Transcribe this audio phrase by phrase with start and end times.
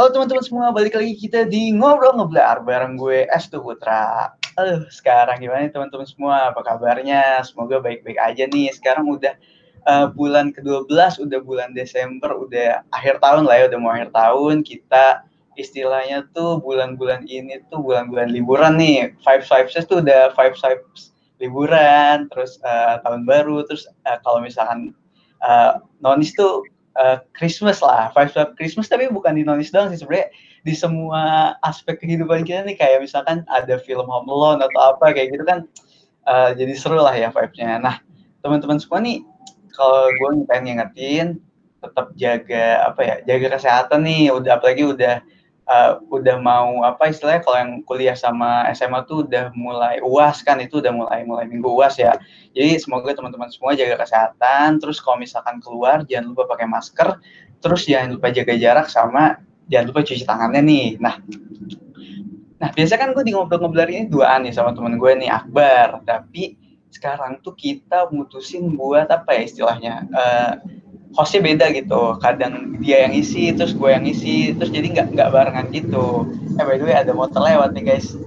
[0.00, 4.32] Halo teman-teman semua, balik lagi kita di Ngobrol Ngeblar bareng gue Estu Putra.
[4.56, 6.48] Aduh, sekarang gimana teman-teman semua?
[6.48, 7.44] Apa kabarnya?
[7.44, 8.72] Semoga baik-baik aja nih.
[8.72, 9.36] Sekarang udah
[9.84, 10.88] uh, bulan ke-12,
[11.20, 14.64] udah bulan Desember, udah akhir tahun lah ya, udah mau akhir tahun.
[14.64, 15.20] Kita
[15.60, 19.12] istilahnya tuh bulan-bulan ini tuh bulan-bulan liburan nih.
[19.20, 21.12] Five vibes tuh udah five vibes
[21.44, 24.96] liburan, terus uh, tahun baru, terus uh, kalau misalkan
[25.44, 26.64] uh, nonis tuh
[26.98, 31.54] uh, Christmas lah, vibes vibes Christmas tapi bukan di Indonesia doang sih sebenarnya di semua
[31.64, 35.64] aspek kehidupan kita nih kayak misalkan ada film Home Alone atau apa kayak gitu kan
[36.26, 37.80] uh, jadi seru lah ya vibes-nya.
[37.80, 38.02] Nah
[38.40, 39.24] teman-teman semua nih
[39.72, 41.28] kalau gue pengen ngingetin
[41.80, 45.24] tetap jaga apa ya jaga kesehatan nih udah apalagi udah
[45.70, 50.58] uh, udah mau apa istilahnya kalau yang kuliah sama SMA tuh udah mulai uas kan
[50.58, 52.18] itu udah mulai mulai minggu uas ya.
[52.50, 57.08] Jadi semoga teman-teman semua jaga kesehatan terus kalau misalkan keluar jangan lupa pakai masker
[57.62, 59.38] terus jangan lupa jaga jarak sama
[59.70, 60.88] jangan lupa cuci tangannya nih.
[60.98, 61.14] Nah
[62.60, 66.02] nah biasa kan gue di ngobrol-ngobrol ini duaan nih sama temen gue nih Akbar.
[66.02, 66.58] Tapi
[66.90, 70.52] sekarang tuh kita mutusin buat apa ya istilahnya uh,
[71.14, 72.16] hostnya beda gitu.
[72.22, 74.54] Kadang dia yang isi terus gue yang isi.
[74.54, 76.26] Terus jadi nggak nggak barengan gitu.
[76.58, 78.14] Eh by the way ada motor lewat nih guys.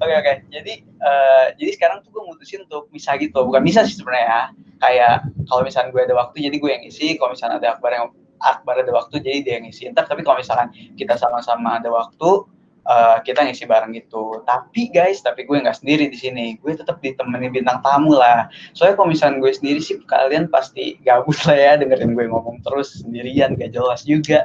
[0.00, 0.24] Oke oke.
[0.24, 0.36] Okay, okay.
[0.48, 3.36] jadi uh, jadi sekarang tuh gue mutusin untuk misah gitu.
[3.44, 4.42] Bukan misah sih sebenarnya ya.
[4.80, 7.20] Kayak kalau misalnya gue ada waktu jadi gue yang isi.
[7.20, 8.08] Kalau misalnya ada akbar yang
[8.40, 9.92] akbar ada waktu jadi dia yang isi.
[9.92, 12.48] Ntar tapi kalau misalkan kita sama-sama ada waktu
[12.90, 14.42] uh, kita ngisi bareng gitu.
[14.42, 16.58] Tapi guys, tapi gue nggak sendiri di sini.
[16.58, 18.50] Gue tetap ditemani bintang tamu lah.
[18.74, 22.98] Soalnya kalau misalnya gue sendiri sih kalian pasti gabut lah ya dengerin gue ngomong terus
[23.00, 24.42] sendirian gak jelas juga.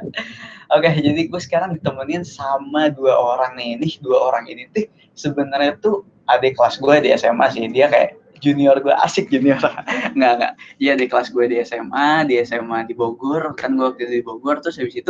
[0.70, 3.82] Oke, okay, jadi gue sekarang ditemenin sama dua orang nih.
[3.82, 4.86] Nih dua orang ini tuh
[5.18, 7.66] sebenarnya tuh adik kelas gue di SMA sih.
[7.70, 9.56] Dia kayak junior gue asik junior
[10.16, 14.04] nggak nggak iya di kelas gue di SMA di SMA di Bogor kan gue waktu
[14.04, 15.08] itu di Bogor terus habis itu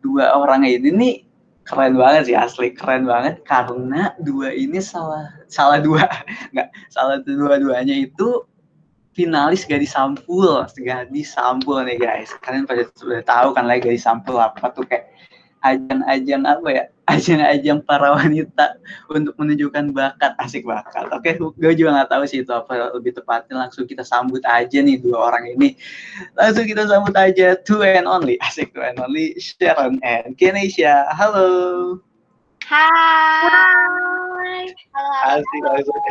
[0.00, 1.14] dua orang ini nih
[1.66, 3.42] keren banget sih asli keren banget.
[3.42, 6.06] Karena dua ini salah salah dua.
[6.54, 8.46] Nggak salah dua-duanya itu
[9.16, 12.30] finalis gadis sampul gadis sampul nih guys.
[12.40, 14.86] Kalian pada sudah tahu kan lagi gadis sampul apa tuh?
[14.86, 15.10] Kayak
[15.66, 20.34] ajang-ajang apa ya ajang-ajang para wanita untuk menunjukkan bakat.
[20.42, 21.06] Asik bakat.
[21.14, 24.98] Oke gue juga nggak tahu sih itu apa lebih tepatnya langsung kita sambut aja nih
[24.98, 25.78] dua orang ini.
[26.34, 28.34] Langsung kita sambut aja two and only.
[28.42, 31.06] Asik two and only Sharon and Kenesha.
[31.14, 32.02] Halo.
[32.66, 34.74] Hai.
[34.90, 35.38] Halo, halo.
[35.38, 36.02] asik asik.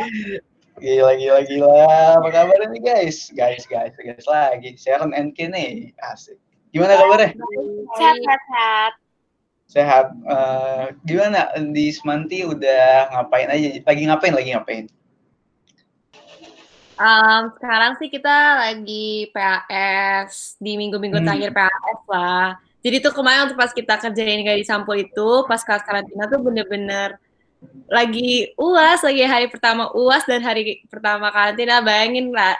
[0.80, 1.88] Gila gila gila.
[2.20, 3.28] Apa kabar nih guys?
[3.36, 4.24] Guys guys guys.
[4.24, 5.92] Lagi Sharon and Kene.
[6.00, 6.40] Asik.
[6.72, 7.32] Gimana kabarnya?
[7.96, 9.05] Sehat sehat sehat
[9.66, 10.14] Sehat.
[10.22, 13.68] Uh, gimana di Semanti udah ngapain aja?
[13.82, 14.34] Lagi ngapain?
[14.34, 14.86] Lagi ngapain?
[16.96, 21.26] Um, sekarang sih kita lagi PAS di minggu-minggu hmm.
[21.28, 22.56] terakhir PAS lah.
[22.80, 27.18] Jadi tuh kemarin pas kita kerjain di sampul itu, pas kelas karantina tuh bener-bener
[27.90, 32.54] lagi uas, lagi hari pertama uas dan hari pertama karantina, bayangin lah,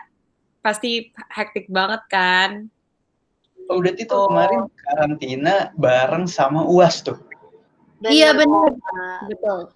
[0.61, 2.67] pasti hektik banget kan.
[3.66, 4.31] Oh, udah itu oh.
[4.31, 7.19] kemarin karantina bareng sama UAS tuh.
[8.06, 8.71] iya benar.
[9.27, 9.75] Betul.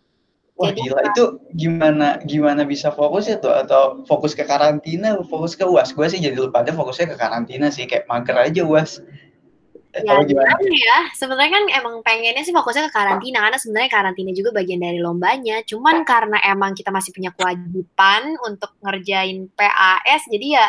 [0.61, 1.25] Wah Jadi, gila itu
[1.56, 5.97] gimana gimana bisa fokus ya tuh atau fokus ke karantina fokus ke UAS?
[5.97, 9.00] Gue sih jadi lupa ada fokusnya ke karantina sih kayak mager aja UAS.
[9.91, 14.55] Ya gimana ya, sebenarnya kan emang pengennya sih fokusnya ke karantina karena sebenarnya karantina juga
[14.55, 15.67] bagian dari lombanya.
[15.67, 20.67] Cuman karena emang kita masih punya kewajiban untuk ngerjain PAS, jadi ya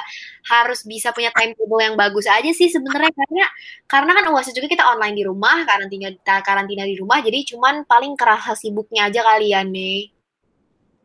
[0.50, 3.46] harus bisa punya timetable yang bagus aja sih sebenarnya karena
[3.86, 6.10] karena kan uas juga kita online di rumah, karantina
[6.42, 10.10] karantina di rumah, jadi cuman paling kerasa sibuknya aja kalian nih.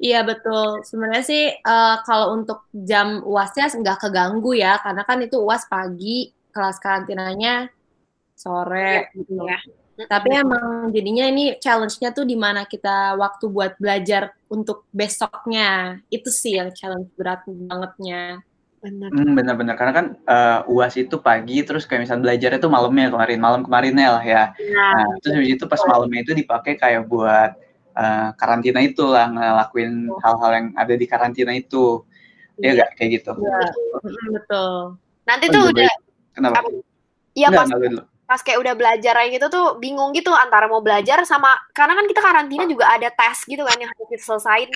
[0.00, 0.81] Iya betul.
[0.88, 6.32] Sebenarnya sih uh, kalau untuk jam uasnya nggak keganggu ya, karena kan itu uas pagi,
[6.49, 7.75] kelas karantinanya
[8.36, 9.58] sore ya, gitu ya.
[9.97, 15.98] Tapi emang jadinya ini challenge-nya tuh di mana kita waktu buat belajar untuk besoknya.
[16.12, 18.44] Itu sih yang challenge berat bangetnya.
[18.84, 19.08] Benar.
[19.08, 23.41] Hmm, benar-benar karena kan uh, UAS itu pagi terus kayak misalnya belajarnya tuh malamnya kemarin
[23.41, 24.44] malam kemarinnya lah ya.
[24.52, 27.56] Nah, nah terus habis itu pas malamnya itu dipakai kayak buat
[27.96, 32.05] uh, karantina itu lah ngelakuin hal-hal yang ada di karantina itu.
[32.61, 32.96] Ya enggak iya.
[33.00, 33.31] kayak gitu.
[33.40, 34.72] Iya, betul.
[35.25, 35.93] Nanti oh, tuh udah
[36.37, 36.61] Kenapa?
[37.32, 37.69] Iya pas
[38.26, 42.06] pas kayak udah belajar kayak gitu tuh bingung gitu antara mau belajar sama karena kan
[42.11, 44.70] kita karantina juga ada tes gitu kan yang harus diselesain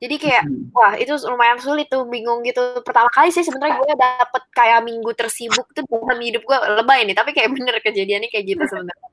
[0.00, 0.72] jadi kayak hmm.
[0.72, 2.80] wah itu lumayan sulit tuh bingung gitu.
[2.80, 7.12] Pertama kali sih sebenarnya gue dapet kayak minggu tersibuk tuh dalam hidup gue lebay nih
[7.12, 9.08] tapi kayak bener kejadiannya kayak gitu sebenarnya.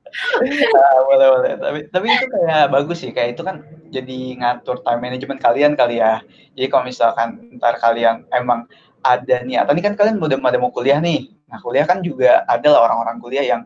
[0.48, 1.52] Uh, boleh boleh.
[1.60, 3.60] Tapi tapi itu kayak bagus sih kayak itu kan
[3.92, 6.24] jadi ngatur time management kalian kali ya.
[6.56, 7.28] Jadi kalau misalkan
[7.60, 8.64] ntar kalian emang
[9.02, 12.44] ada nih atau ini kan kalian udah pada mau kuliah nih Nah, kuliah kan juga
[12.44, 13.62] ada lah orang-orang kuliah yang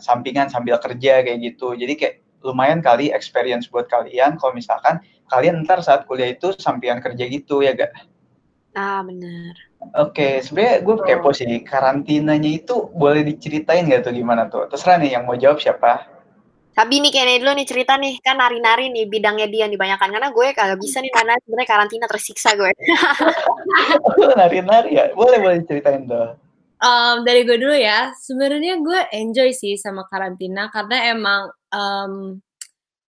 [0.00, 1.72] sampingan sambil kerja kayak gitu.
[1.72, 2.14] Jadi kayak
[2.44, 7.64] lumayan kali experience buat kalian kalau misalkan kalian ntar saat kuliah itu sampingan kerja gitu
[7.64, 7.92] ya gak?
[8.76, 9.56] Ah benar.
[9.96, 14.68] Oke, okay, sebenarnya gue kepo sih karantinanya itu boleh diceritain gak tuh gimana tuh?
[14.68, 16.08] Terserah nih yang mau jawab siapa?
[16.80, 20.32] Sabi nih kayaknya dulu nih cerita nih kan nari-nari nih bidangnya dia nih banyak karena
[20.32, 22.72] gue kagak bisa nih karena sebenarnya karantina tersiksa gue.
[24.40, 26.40] nari-nari ya, boleh boleh ceritain tuh
[26.80, 32.40] um, dari gue dulu ya, sebenarnya gue enjoy sih sama karantina karena emang um,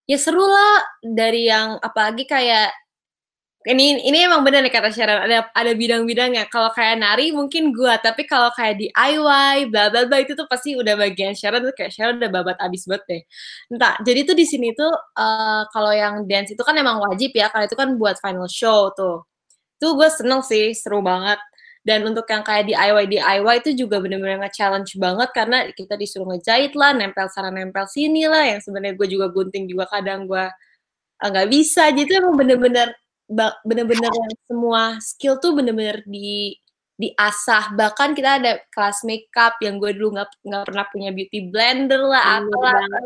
[0.05, 2.71] ya seru lah dari yang apalagi kayak
[3.63, 5.23] ini ini emang bener nih kata Sharon.
[5.23, 6.51] Ada ada bidang-bidangnya.
[6.51, 10.75] Kalau kayak nari mungkin gue tapi kalau kayak DIY bla bla bla itu tuh pasti
[10.75, 11.63] udah bagian Sharon.
[11.71, 13.23] Tuh kayak Sharon udah babat abis banget deh.
[13.71, 17.51] Entah jadi tuh di sini tuh uh, kalau yang dance itu kan emang wajib ya.
[17.55, 19.23] Kalau itu kan buat final show tuh.
[19.79, 21.39] Tuh gue seneng sih seru banget.
[21.83, 25.29] Dan untuk yang kayak DIY DIY itu juga bener-bener nge-challenge banget.
[25.35, 28.47] Karena kita disuruh ngejahit lah, nempel sana nempel sini lah.
[28.47, 30.45] Yang sebenarnya gue juga gunting juga kadang gue
[31.23, 31.91] eh, nggak bisa.
[31.91, 32.95] Jadi emang bener-bener
[33.65, 36.57] bener-bener yang semua skill tuh bener-bener di
[37.01, 37.75] diasah.
[37.75, 42.39] Bahkan kita ada kelas makeup yang gue dulu nggak nggak pernah punya beauty blender lah
[42.39, 42.61] atau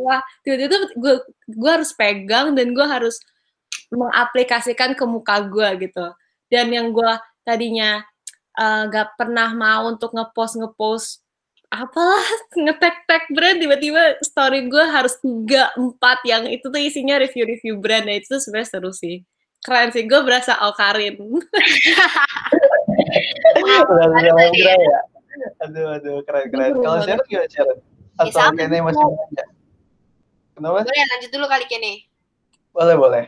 [0.04, 1.14] lah tiba-tiba gue
[1.54, 3.16] gue harus pegang dan gue harus
[3.88, 6.06] mengaplikasikan ke muka gue gitu.
[6.50, 7.12] Dan yang gue
[7.46, 8.02] tadinya
[8.58, 11.08] uh, gak pernah mau untuk ngepost ngepost
[11.66, 12.22] apalah
[12.62, 18.06] ngetek-tek brand tiba-tiba story gue harus tiga empat yang itu tuh isinya review-review brand.
[18.06, 19.22] Nah itu tuh sebenarnya seru sih
[19.66, 21.18] keren sih gue berasa Karin
[24.54, 25.00] ya
[25.66, 26.70] aduh aduh keren keren.
[26.78, 27.78] Kalau Sharon gimana Sharon?
[28.16, 29.44] Atau ya, Kene masih aja
[30.56, 30.86] kenapa?
[30.86, 31.92] Boleh lanjut dulu kali Kene
[32.76, 33.24] boleh boleh.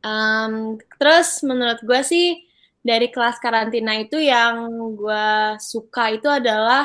[0.00, 2.44] Um, terus menurut gue sih
[2.80, 6.84] dari kelas karantina itu yang gue suka itu adalah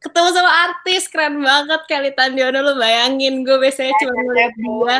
[0.00, 1.08] ketemu sama artis.
[1.08, 3.44] Keren banget Kelly Tandiono lu bayangin.
[3.44, 4.96] Gue biasanya cuma ngeliat dia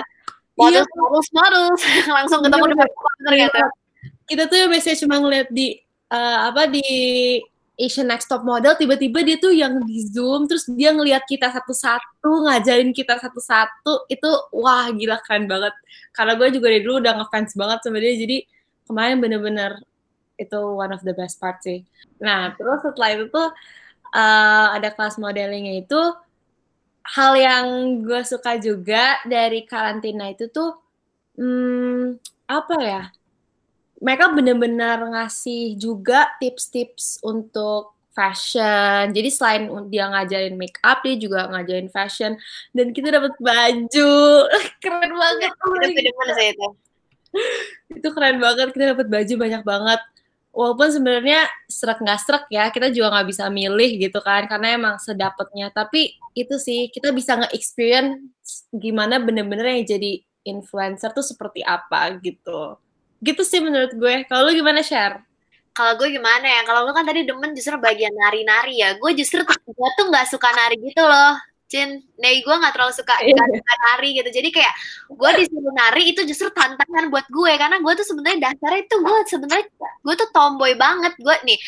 [0.58, 0.96] model iya.
[0.98, 1.80] models models
[2.18, 3.60] langsung ketemu iya, di ternyata.
[4.28, 5.78] Kita tuh biasanya cuma ngeliat di
[6.12, 6.88] uh, apa di
[7.78, 12.50] Asian Next Top Model tiba-tiba dia tuh yang di Zoom terus dia ngeliat kita satu-satu
[12.50, 14.10] ngajarin kita satu-satu.
[14.10, 15.72] Itu wah gila keren banget.
[16.10, 18.42] Karena gue juga dari dulu udah ngefans banget sama dia jadi
[18.90, 19.72] kemarin bener-bener
[20.38, 21.86] itu one of the best part sih.
[22.18, 23.48] Nah, terus setelah itu tuh
[24.14, 26.00] uh, ada kelas modelingnya itu
[27.04, 27.66] hal yang
[28.04, 30.76] gue suka juga dari karantina itu tuh
[31.38, 32.18] hmm,
[32.50, 33.02] apa ya?
[33.98, 39.10] Mereka bener-bener ngasih juga tips-tips untuk fashion.
[39.10, 42.38] Jadi selain dia ngajarin make up, dia juga ngajarin fashion.
[42.70, 44.14] Dan kita dapat baju,
[44.82, 45.50] keren banget.
[45.50, 46.02] Itu,
[46.38, 46.68] itu.
[47.98, 48.70] itu keren banget.
[48.70, 50.00] Kita dapat baju banyak banget
[50.58, 54.94] walaupun sebenarnya serak nggak serak ya kita juga nggak bisa milih gitu kan karena emang
[54.98, 55.70] sedapatnya.
[55.70, 60.12] Tapi itu sih kita bisa nge-experience gimana bener-bener yang jadi
[60.42, 62.74] influencer tuh seperti apa gitu.
[63.22, 64.26] Gitu sih menurut gue.
[64.26, 65.22] Kalau lu gimana share
[65.78, 66.66] kalau gue gimana ya?
[66.66, 68.98] Kalau lu kan tadi demen justru bagian nari-nari ya.
[68.98, 71.38] Gue justru gue tuh nggak suka nari gitu loh
[71.68, 73.44] Cin, nih gue gak terlalu suka yeah.
[73.92, 74.32] nari gitu.
[74.32, 74.72] Jadi kayak
[75.12, 79.16] gue disuruh nari itu justru tantangan buat gue karena gue tuh sebenarnya dasarnya itu gue
[79.28, 81.12] sebenarnya gue tuh tomboy banget.
[81.20, 81.60] Gue nih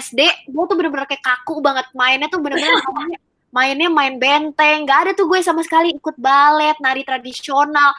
[0.00, 2.72] SD gue tuh bener-bener kayak kaku banget mainnya tuh bener-bener
[3.56, 4.88] mainnya main benteng.
[4.88, 7.92] Gak ada tuh gue sama sekali ikut balet, nari tradisional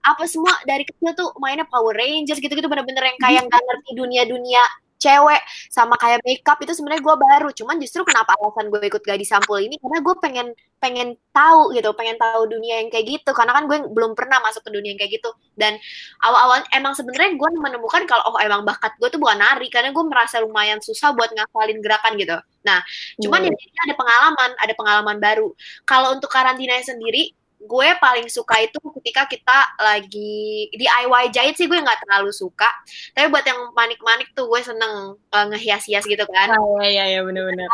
[0.00, 4.64] apa semua dari kecil tuh mainnya Power Rangers gitu-gitu bener-bener yang kayak nggak ngerti dunia-dunia
[5.00, 5.40] cewek
[5.72, 7.48] sama kayak makeup itu sebenarnya gue baru.
[7.56, 9.80] Cuman justru kenapa alasan gue ikut gadis sampul ini?
[9.80, 10.46] Karena gue pengen
[10.80, 13.30] pengen tahu gitu pengen tahu dunia yang kayak gitu.
[13.32, 15.30] Karena kan gue belum pernah masuk ke dunia yang kayak gitu.
[15.56, 15.80] Dan
[16.20, 19.72] awal-awal emang sebenarnya gue menemukan kalau oh emang bakat gue tuh bukan nari.
[19.72, 22.36] Karena gue merasa lumayan susah buat ngafalin gerakan gitu.
[22.68, 22.84] Nah
[23.16, 23.56] cuman hmm.
[23.56, 25.48] ya ada pengalaman ada pengalaman baru.
[25.88, 31.76] Kalau untuk karantina sendiri gue paling suka itu ketika kita lagi DIY jahit sih gue
[31.76, 32.68] nggak terlalu suka.
[33.12, 36.56] Tapi buat yang manik-manik tuh gue seneng uh, ngehias-hias gitu kan.
[36.56, 37.68] Oh iya iya bener-bener.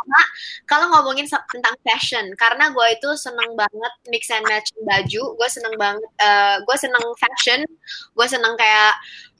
[0.67, 5.75] Kalau ngomongin tentang fashion karena gue itu seneng banget mix and match baju gue seneng
[5.79, 7.61] banget uh, gue seneng fashion
[8.15, 8.95] gue seneng kayak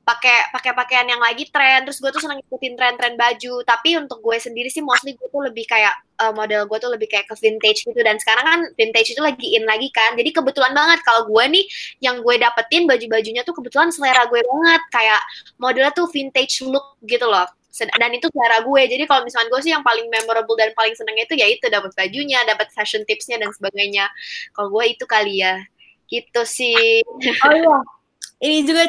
[0.07, 1.83] pakai pakai pakaian yang lagi tren.
[1.83, 3.67] Terus gue tuh seneng ikutin tren-tren baju.
[3.67, 7.11] Tapi untuk gue sendiri sih mostly gue tuh lebih kayak uh, model gue tuh lebih
[7.11, 8.01] kayak ke vintage gitu.
[8.07, 10.15] Dan sekarang kan vintage itu lagi in lagi kan.
[10.15, 11.65] Jadi kebetulan banget kalau gue nih
[11.99, 14.83] yang gue dapetin baju-bajunya tuh kebetulan selera gue banget.
[14.95, 15.21] Kayak
[15.59, 17.51] modelnya tuh vintage look gitu loh.
[17.75, 18.83] Dan itu selera gue.
[18.87, 21.91] Jadi kalau misalnya gue sih yang paling memorable dan paling senengnya itu ya itu dapat
[21.99, 24.07] bajunya dapat fashion tipsnya dan sebagainya.
[24.55, 25.59] Kalau gue itu kali ya.
[26.07, 27.03] Gitu sih.
[27.43, 27.77] Oh iya.
[28.39, 28.87] Ini juga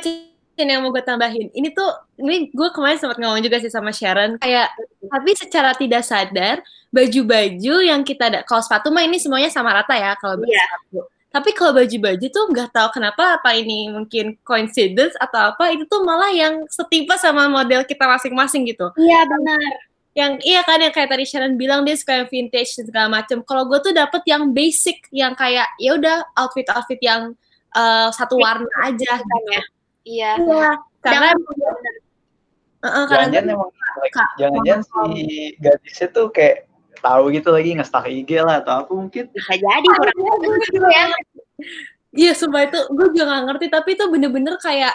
[0.65, 1.53] yang mau gue tambahin.
[1.53, 1.85] Ini tuh,
[2.17, 4.73] ini gue kemarin sempat ngomong juga sih sama Sharon, kayak,
[5.05, 9.93] tapi secara tidak sadar, baju-baju yang kita ada, kalau sepatu mah ini semuanya sama rata
[9.93, 10.57] ya, kalau Iya.
[10.57, 10.99] sepatu.
[11.27, 16.01] Tapi kalau baju-baju tuh nggak tahu kenapa, apa ini mungkin coincidence atau apa, itu tuh
[16.01, 18.89] malah yang setipe sama model kita masing-masing gitu.
[18.97, 19.61] Iya benar.
[20.17, 23.45] Yang iya kan yang kayak tadi Sharon bilang dia suka yang vintage dan segala macem.
[23.45, 27.37] Kalau gue tuh dapet yang basic, yang kayak ya udah outfit-outfit yang
[27.77, 29.61] eh, satu warna aja gitu.
[30.07, 30.31] Iya.
[30.39, 30.69] Iya,
[31.03, 31.43] karena Jangan-
[32.77, 33.71] Heeh, karena Jangan-jangan emang
[34.37, 35.11] jangan-jangan si
[35.57, 39.25] gadisnya tuh kayak tahu gitu lagi nge-stalk IG lah atau apa mungkin.
[39.33, 40.17] bisa jadi kurang
[40.63, 41.05] gitu ya.
[42.13, 44.93] Iya, sumpah itu gue juga gak ngerti, tapi itu bener-bener kayak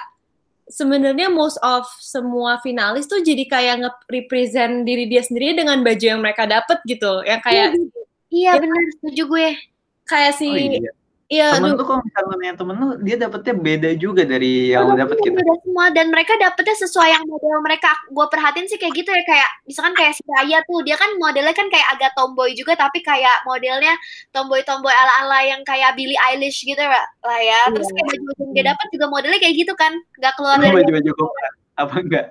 [0.67, 6.23] sebenarnya most of semua finalis tuh jadi kayak nge-represent diri dia sendiri dengan baju yang
[6.23, 7.21] mereka dapet gitu.
[7.27, 7.67] Yang kayak
[8.33, 9.49] Iya benar, setuju gue.
[10.03, 10.91] kayak si Oh iya.
[11.33, 14.85] Iya, Temen aduh, tuh kalau misalnya nanya temen lu, dia dapetnya beda juga dari yang
[14.85, 15.33] lu dapet gitu.
[15.33, 17.89] Beda semua dan mereka dapetnya sesuai yang model mereka.
[18.13, 21.57] Gue perhatiin sih kayak gitu ya kayak misalkan kayak si Raya tuh dia kan modelnya
[21.57, 23.97] kan kayak agak tomboy juga tapi kayak modelnya
[24.31, 27.73] tomboy-tomboy ala-ala yang kayak Billie Eilish gitu lah ya.
[27.73, 27.97] Terus Iya.
[27.97, 31.11] kayak baju yang dia dapat juga modelnya kayak gitu kan, nggak keluar Lu dari baju-baju
[31.17, 32.27] gombrang apa enggak?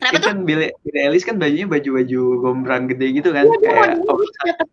[0.00, 0.28] Kenapa Itu tuh?
[0.32, 4.52] kan Billie, Billie Eilish kan bajunya baju-baju gombrang gede gitu kan Iya, dia kayak dia
[4.56, 4.68] dapet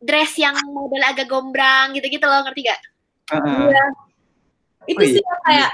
[0.00, 2.80] dress yang model agak gombrang gitu-gitu loh, ngerti gak?
[3.32, 3.70] Heeh.
[3.70, 3.84] iya.
[4.86, 5.26] Itu Oh sih iya.
[5.26, 5.70] yang kayak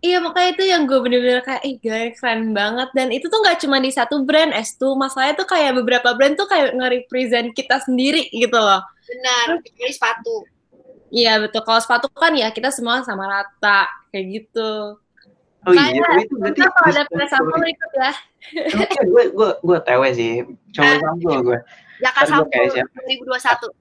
[0.00, 3.60] Iya makanya itu yang gue bener-bener kayak ih guys keren banget dan itu tuh nggak
[3.60, 8.32] cuma di satu brand S2 masalahnya tuh kayak beberapa brand tuh kayak nge-represent kita sendiri
[8.32, 10.34] gitu loh Benar, kecuali sepatu.
[11.12, 14.96] Iya betul kalau sepatu kan ya kita semua sama rata kayak gitu
[15.68, 18.12] Oh iya, Kayak, tapi itu berarti kalau ada press ikut ya
[18.80, 20.32] Oke, gue gue gue tewe sih.
[20.72, 21.58] Coba sampel gue.
[22.00, 22.96] Kayak Sampul siapa.
[23.04, 23.76] 2021.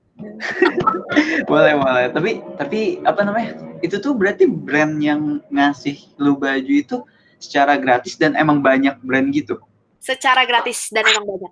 [1.46, 3.50] boleh boleh tapi tapi apa namanya
[3.80, 6.98] itu tuh berarti brand yang ngasih lu baju itu
[7.38, 9.56] secara gratis dan emang banyak brand gitu
[9.98, 11.52] Secara gratis dan emang banyak.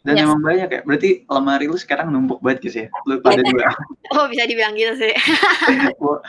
[0.00, 0.24] dan Yes.
[0.24, 3.70] emang banyak ya berarti lemari lu sekarang numpuk banget gitu ya lu pada dua
[4.14, 5.14] Oh, bisa dibilang gitu sih.
[6.00, 6.22] Bo-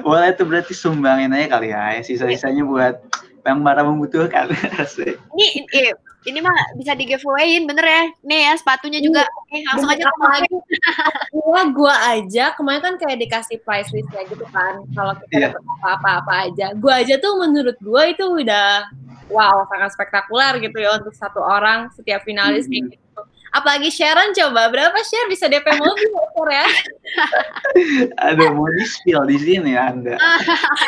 [0.00, 2.94] boleh tuh berarti sumbangin aja kali ya sisa-sisanya buat
[3.46, 4.50] yang para membutuhkan.
[5.36, 5.94] Ini eh,
[6.26, 8.02] ini mah bisa di giveawayin bener ya.
[8.26, 9.22] Nih ya sepatunya juga.
[9.22, 10.48] Oke, langsung aja ke apalagi
[11.30, 15.48] Gua, gua aja kemarin kan kayak dikasih price list ya gitu kan kalau kita Iya.
[15.54, 18.90] dapet apa-apa apa aja gua aja tuh menurut gua itu udah
[19.30, 22.92] wow sangat spektakuler gitu ya untuk satu orang setiap finalis kayak Mhm.
[22.98, 23.20] gitu
[23.54, 26.66] apalagi Sharon coba berapa share bisa DP mobil Share ya
[28.28, 30.18] aduh mau di spill di sini ya anda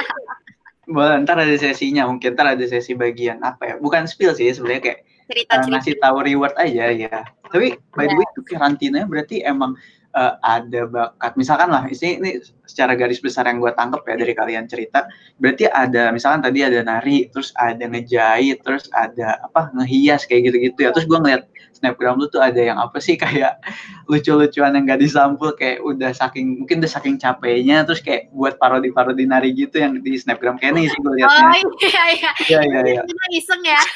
[0.89, 4.83] boleh ntar ada sesinya mungkin ntar ada sesi bagian apa ya bukan spill sih sebenarnya
[4.83, 5.69] kayak uh, cerita-cerita.
[5.69, 7.19] ngasih tahu reward aja ya.
[7.49, 9.77] Tapi by the way itu karantina berarti emang
[10.17, 11.33] uh, ada bakat.
[11.37, 12.31] Misalkan lah, ini, ini
[12.65, 15.09] secara garis besar yang gue tangkep ya dari kalian cerita.
[15.41, 20.89] Berarti ada misalkan tadi ada nari, terus ada ngejahit, terus ada apa ngehias kayak gitu-gitu
[20.89, 20.91] ya.
[20.93, 21.43] Terus gue ngeliat
[21.79, 23.63] snapgram lu tuh ada yang apa sih kayak
[24.11, 29.25] lucu-lucuan yang gak disampul kayak udah saking mungkin udah saking capeknya terus kayak buat parodi-parodi
[29.25, 31.49] nari gitu yang di snapgram kayak nih sih gue Oh liatnya.
[31.79, 32.31] iya iya.
[32.43, 33.03] Iya iya iya.
[33.07, 33.79] Itu iseng ya.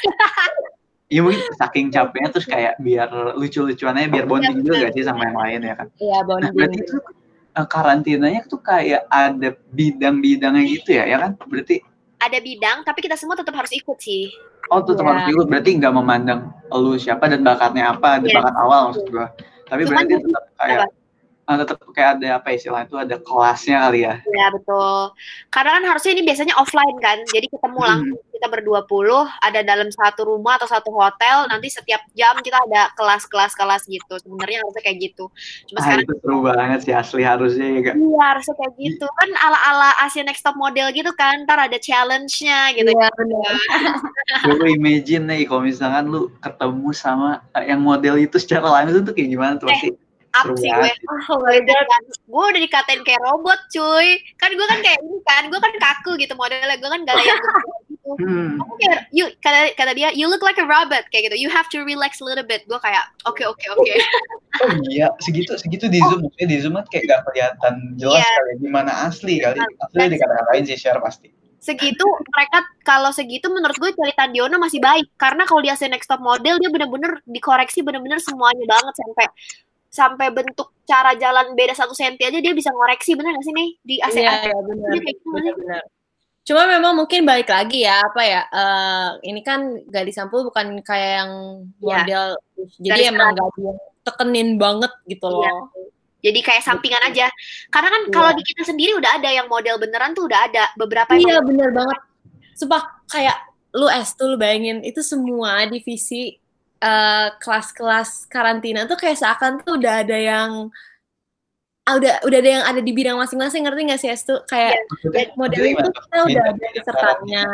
[1.13, 3.05] Iya mungkin saking capeknya terus kayak biar
[3.37, 5.87] lucu-lucuannya biar bonding juga gak sih sama yang lain ya kan.
[6.01, 6.95] iya Nah, berarti bonding itu
[7.53, 11.31] eh, karantinanya tuh kayak ada bidang-bidangnya gitu ya, ya kan?
[11.45, 11.85] Berarti
[12.23, 14.31] Ada bidang tapi kita semua tetap harus ikut sih.
[14.71, 15.11] oh tetap Iya.
[15.11, 16.39] harus ikut, berarti nggak memandang
[16.71, 18.39] lu siapa dan bakatnya apa, di Iya.
[18.39, 19.27] bakat awal maksud gua.
[19.67, 20.87] Tapi Cuman berarti tetap kayak
[21.43, 24.13] eh, tetap kayak ada apa istilahnya itu ada kelasnya kali ya.
[24.23, 25.11] Ya betul.
[25.49, 27.17] Karena kan harusnya ini biasanya offline kan.
[27.27, 27.89] Jadi ketemu Hmm.
[27.89, 31.47] langsung kita berdua puluh ada dalam satu rumah atau satu hotel.
[31.47, 34.13] Nanti setiap jam kita ada kelas-kelas kelas gitu.
[34.19, 35.25] Sebenarnya harusnya kayak gitu.
[35.67, 37.95] Cuma Ah, sekarang itu seru banget sih asli harusnya ya gak?
[37.95, 42.71] Iya harusnya kayak gitu kan ala-ala Asia Next Top Model gitu kan ntar ada challenge-nya
[42.73, 43.53] gitu Iya, benar.
[44.59, 49.13] Gue imagine nih kalau misalkan lu ketemu sama eh, yang model itu secara langsung tuh
[49.13, 49.89] kayak gimana tuh Eh, pasti
[50.33, 50.89] up sih gue.
[50.89, 50.97] Banget.
[51.29, 51.85] oh my god.
[52.09, 54.07] gue udah dikatain kayak robot cuy.
[54.41, 56.75] Kan gue kan kayak ini kan gue kan kaku gitu modelnya.
[56.77, 57.61] Gue kan gak ada yang gitu.
[58.03, 58.59] Hmm.
[58.83, 61.39] Kayak, you kata kata dia you look like a robot kayak gitu.
[61.39, 62.67] You have to relax a little bit.
[62.67, 63.93] Gue kayak oke oke oke
[64.61, 68.29] Oh iya, segitu segitu di zoom, maksudnya di zoom kan kayak gak kelihatan jelas Iya.
[68.29, 68.51] kali.
[68.61, 69.57] Gimana asli kali.
[69.57, 71.29] Asli dikata-katain sih share pasti.
[71.63, 72.03] segitu
[72.35, 75.15] mereka kalau segitu menurut gue Cari Tandiono masih baik.
[75.15, 79.31] Karena kalau dia next top model dia bener-bener dikoreksi bener-bener semuanya banget sampai
[79.93, 83.69] sampai bentuk cara jalan beda satu senti aja dia bisa ngoreksi bener gak sih nih
[83.79, 84.89] di AC Iya, iya, benar.
[84.89, 85.53] Dia kayak gitu nggak sih?
[85.61, 85.83] Benar.
[86.43, 88.41] Cuma memang mungkin balik lagi ya apa ya?
[88.43, 91.31] eh, ini kan gak disampul bukan kayak yang
[91.79, 91.95] Iya.
[92.01, 92.25] model,
[92.81, 93.49] jadi Garis emang gak
[94.03, 95.45] tekenin banget gitu loh.
[95.45, 95.55] Iya.
[96.23, 97.27] jadi kayak sampingan aja
[97.67, 98.11] karena kan Iya.
[98.11, 101.69] kalau di kita sendiri udah ada yang model beneran tuh udah ada beberapa Iya bener
[101.69, 101.99] banget.
[102.55, 103.35] sumpah kayak
[103.71, 106.39] lu S tuh lu bayangin itu semua divisi
[106.83, 110.67] eh, kelas-kelas karantina tuh kayak seakan tuh udah ada yang
[111.87, 114.75] ah, udah udah ada yang ada di bidang masing-masing ngerti gak sih S tuh kayak
[114.91, 115.91] Maksudnya, model tuh?
[115.95, 117.45] kita udah ada pesertanya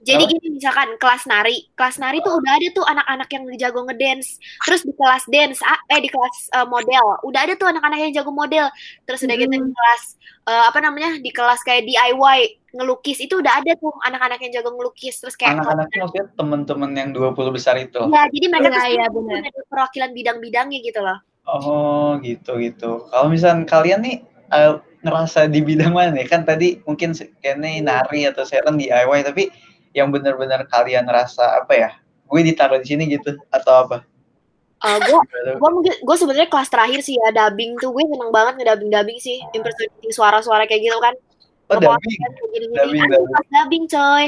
[0.00, 4.40] Jadi gini misalkan kelas nari, kelas nari tuh udah ada tuh anak-anak yang jago ngedance.
[4.64, 5.60] Terus di kelas dance,
[5.92, 8.72] eh di kelas eh, model, udah ada tuh anak-anak yang jago model.
[9.04, 9.76] Terus udah gitu di Mm-mm.
[9.76, 10.02] kelas
[10.48, 11.20] eh, apa namanya?
[11.20, 12.40] Di kelas kayak DIY
[12.70, 15.20] ngelukis itu udah ada tuh anak-anak yang jago ngelukis.
[15.20, 18.00] Terus kayak Anak-anaknya maksudnya temen-temen yang 20 besar itu.
[18.00, 21.18] Iya, jadi mereka Iya, tuh iya, ada perwakilan bidang-bidangnya gitu loh.
[21.44, 23.04] Oh gitu gitu.
[23.10, 24.16] Kalau misalnya kalian nih
[24.54, 24.72] eh,
[25.04, 26.26] ngerasa di bidang mana nih?
[26.28, 29.50] Kan tadi mungkin kayaknya nari atau Sharon DIY, tapi
[29.90, 31.90] yang benar-benar kalian rasa apa ya?
[32.24, 33.96] Gue ditaruh di sini gitu atau apa?
[34.80, 35.18] Eh gue
[35.60, 39.18] gue mungkin gue sebenarnya kelas terakhir sih ya dubbing tuh gue seneng banget ngedabing dubbing
[39.18, 41.14] sih impersonating suara-suara kayak gitu kan
[41.70, 42.18] Oh dubbing.
[42.18, 42.74] kan, kayak gini-gini.
[42.74, 43.46] Dubbing, Aduh, dubbing.
[43.52, 44.26] dubbing coy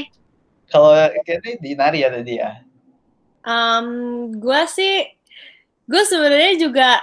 [0.69, 0.91] Kalau
[1.27, 2.51] kayaknya di nari ya tadi ya.
[3.43, 3.87] Um,
[4.33, 5.05] gue sih,
[5.85, 7.03] gue sebenarnya juga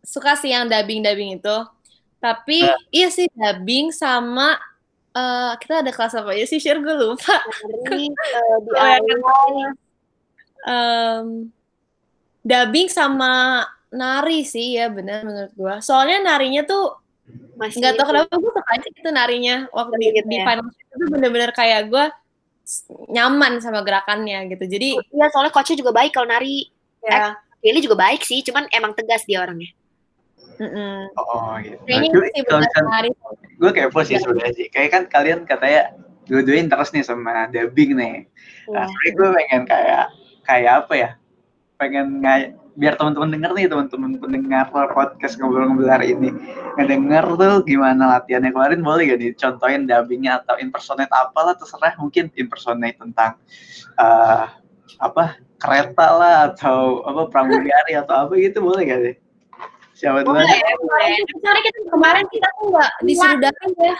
[0.00, 1.56] suka sih yang dubbing-dubbing itu.
[2.18, 2.80] Tapi Nah.
[2.88, 4.56] iya sih dubbing sama
[5.16, 6.60] eh, kita ada kelas apa ya sih?
[6.60, 7.40] Share gue lupa.
[7.88, 8.06] Nari,
[8.38, 9.72] eh, di Oh, ya, awal
[10.66, 11.26] Em,
[12.42, 13.62] dubbing sama
[13.94, 15.74] nari sih ya benar menurut gue.
[15.78, 16.98] Soalnya narinya tuh
[17.54, 20.44] masih nggak tahu kenapa gue suka aja gitu narinya waktu di, Gitu di ya.
[20.44, 22.04] final Show itu bener-bener kayak gue
[23.14, 24.64] nyaman sama gerakannya gitu.
[24.66, 26.66] Jadi Iya soalnya coachnya juga baik kalau nari
[27.06, 29.70] ya, Kelly juga baik sih cuman emang tegas dia orangnya
[30.58, 30.96] mm-mm.
[31.16, 31.78] Oh gitu.
[31.84, 33.10] kayaknya Gue- sih kalau misalnya nari.
[33.56, 34.66] gue kepo sih sebenarnya sih.
[34.68, 35.96] Kayak kan kalian katanya
[36.26, 38.14] dua-duanya interest nih sama dubbing nih.
[38.68, 39.10] Nah, Iya.
[39.14, 40.04] gue pengen kayak
[40.42, 41.10] kayak apa ya?
[41.76, 42.38] Pengen nggak
[42.76, 46.28] biar teman-teman denger nih teman-teman pendengar podcast ngobrol-ngobrol hari ini
[46.76, 53.00] ngedenger tuh gimana latihannya kemarin boleh gak dicontohin dubbingnya atau impersonate apalah terserah mungkin impersonate
[53.00, 53.40] tentang
[53.96, 54.44] eh
[55.00, 59.16] apa kereta lah atau apa pramugari atau apa gitu boleh gak deh
[59.96, 63.96] siapa dulu boleh boleh soalnya kita Kemarin kita tuh nggak disuruh dubbing ya.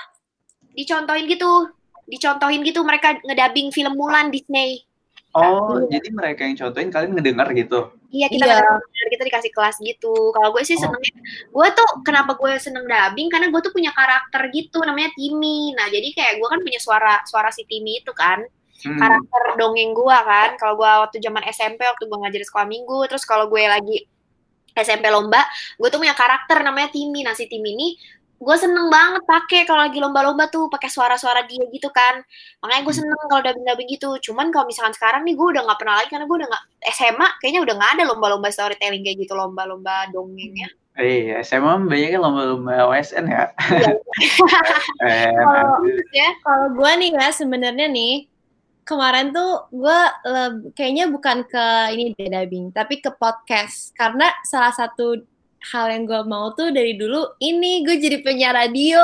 [0.74, 1.50] dicontohin gitu
[2.06, 4.84] dicontohin gitu mereka ngedabing film Mulan Disney
[5.32, 8.54] oh jadi mereka yang contohin kalian ngedenger gitu Iya kita Iya.
[8.56, 8.80] kadang-
[9.10, 10.14] kita dikasih kelas gitu.
[10.30, 10.88] Kalau gue sih Oh.
[10.88, 11.10] senengnya,
[11.44, 15.74] gue tuh kenapa gue seneng dubbing karena gue tuh punya karakter gitu namanya Timmy.
[15.74, 18.40] Nah jadi kayak gue kan punya suara suara si Timmy itu kan
[18.78, 18.96] Hmm.
[18.96, 20.54] karakter dongeng gue kan.
[20.54, 24.06] Kalau gue waktu zaman SMP waktu gue ngajar di sekolah minggu, terus kalau gue lagi
[24.82, 25.40] SMP lomba,
[25.76, 27.24] gue tuh punya karakter namanya Timmy.
[27.24, 27.88] Nah si Timmy ini
[28.36, 32.20] gue seneng banget pakai kalau lagi lomba-lomba tuh pakai suara-suara dia gitu kan.
[32.60, 34.10] Makanya gue seneng kalau dubbing-dubbing gitu.
[34.20, 37.28] Cuman kalau misalkan sekarang nih gue udah nggak pernah lagi karena gue udah nggak SMA
[37.40, 40.68] kayaknya udah nggak ada lomba-lomba storytelling kayak gitu lomba-lomba dongeng ya.
[40.96, 43.52] Iya, SMA banyaknya lomba-lomba OSN ya.
[45.04, 48.14] eh, Kalau- nanti- ya Kalau gue nih ya sebenarnya nih
[48.86, 50.00] kemarin tuh gue
[50.72, 55.20] kayaknya bukan ke ini deh dubbing, tapi ke podcast karena salah satu
[55.74, 59.02] hal yang gue mau tuh dari dulu ini gue jadi penyiar radio.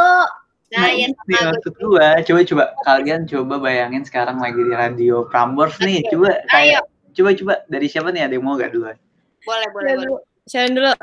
[0.73, 2.09] nah, Nah, ya itu dia gue maksud gua.
[2.23, 6.01] Coba coba kalian coba bayangin sekarang lagi di radio Prambors nih.
[6.09, 8.97] Coba ayo kayak coba coba dari siapa nih ada yang mau gak duluan?
[9.42, 10.95] boleh boleh boleh Sharon dulu.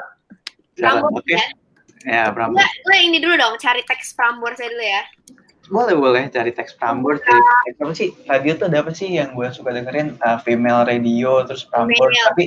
[0.79, 1.35] Prambors Oke.
[1.35, 1.43] ya
[2.07, 2.63] Ya, Prambors.
[2.63, 5.03] gue gue ini dulu dong cari teks Prambors saya dulu ya
[5.69, 8.09] Boleh boleh cari teks Prambors, cari teks apa sih?
[8.25, 10.17] Radio tuh ada apa sih yang gue suka dengerin?
[10.21, 12.25] Uh, female radio terus Prambors, Female.
[12.33, 12.45] tapi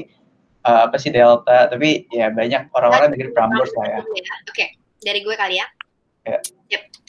[0.67, 1.71] uh, apa sih Delta?
[1.71, 3.99] Tapi ya banyak orang-orang dengerin Prambors lah ya.
[4.51, 4.67] Oke
[5.03, 5.67] dari gue kali ya
[6.23, 6.39] Ya.
[6.71, 7.02] Yep.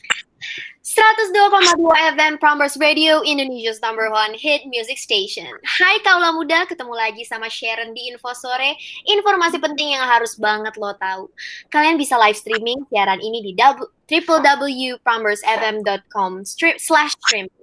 [0.94, 1.82] 102,2
[2.14, 5.50] FM Prambors Radio, Indonesia's number one hit music station.
[5.66, 8.78] Hai kaula muda, ketemu lagi sama Sharon di Info Sore.
[9.10, 11.34] Informasi penting yang harus banget lo tahu.
[11.74, 17.58] Kalian bisa live streaming siaran ini di www.pramborsfm.com strip slash streaming.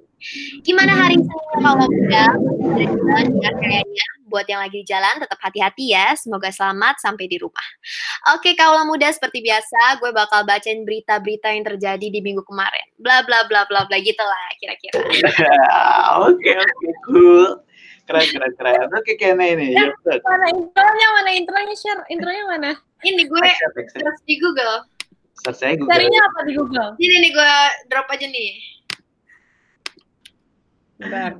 [0.66, 2.34] Gimana hari Seninnya kaula muda?
[2.74, 4.19] Dengar kayaknya.
[4.30, 6.14] Buat yang lagi di jalan, tetap hati-hati ya.
[6.14, 7.66] Semoga selamat sampai di rumah.
[8.38, 12.86] Oke, kaulah muda seperti biasa, gue bakal bacain berita-berita yang terjadi di minggu kemarin.
[12.94, 15.02] Bla bla bla bla bla gitu lah kira-kira.
[16.30, 17.44] Oke oke cool.
[18.06, 18.88] Keren keren keren.
[18.94, 19.66] Oke kayaknya ini.
[19.74, 19.90] Ya.
[20.22, 21.06] Mana intronya?
[21.18, 21.74] Mana intronya?
[21.74, 22.70] Share intronya mana?
[23.02, 23.48] Ini gue
[23.94, 24.86] search di Google.
[25.42, 25.90] Search Google.
[25.90, 26.90] Carinya apa di Google?
[26.98, 27.52] Ini nih gue
[27.88, 28.79] drop aja nih.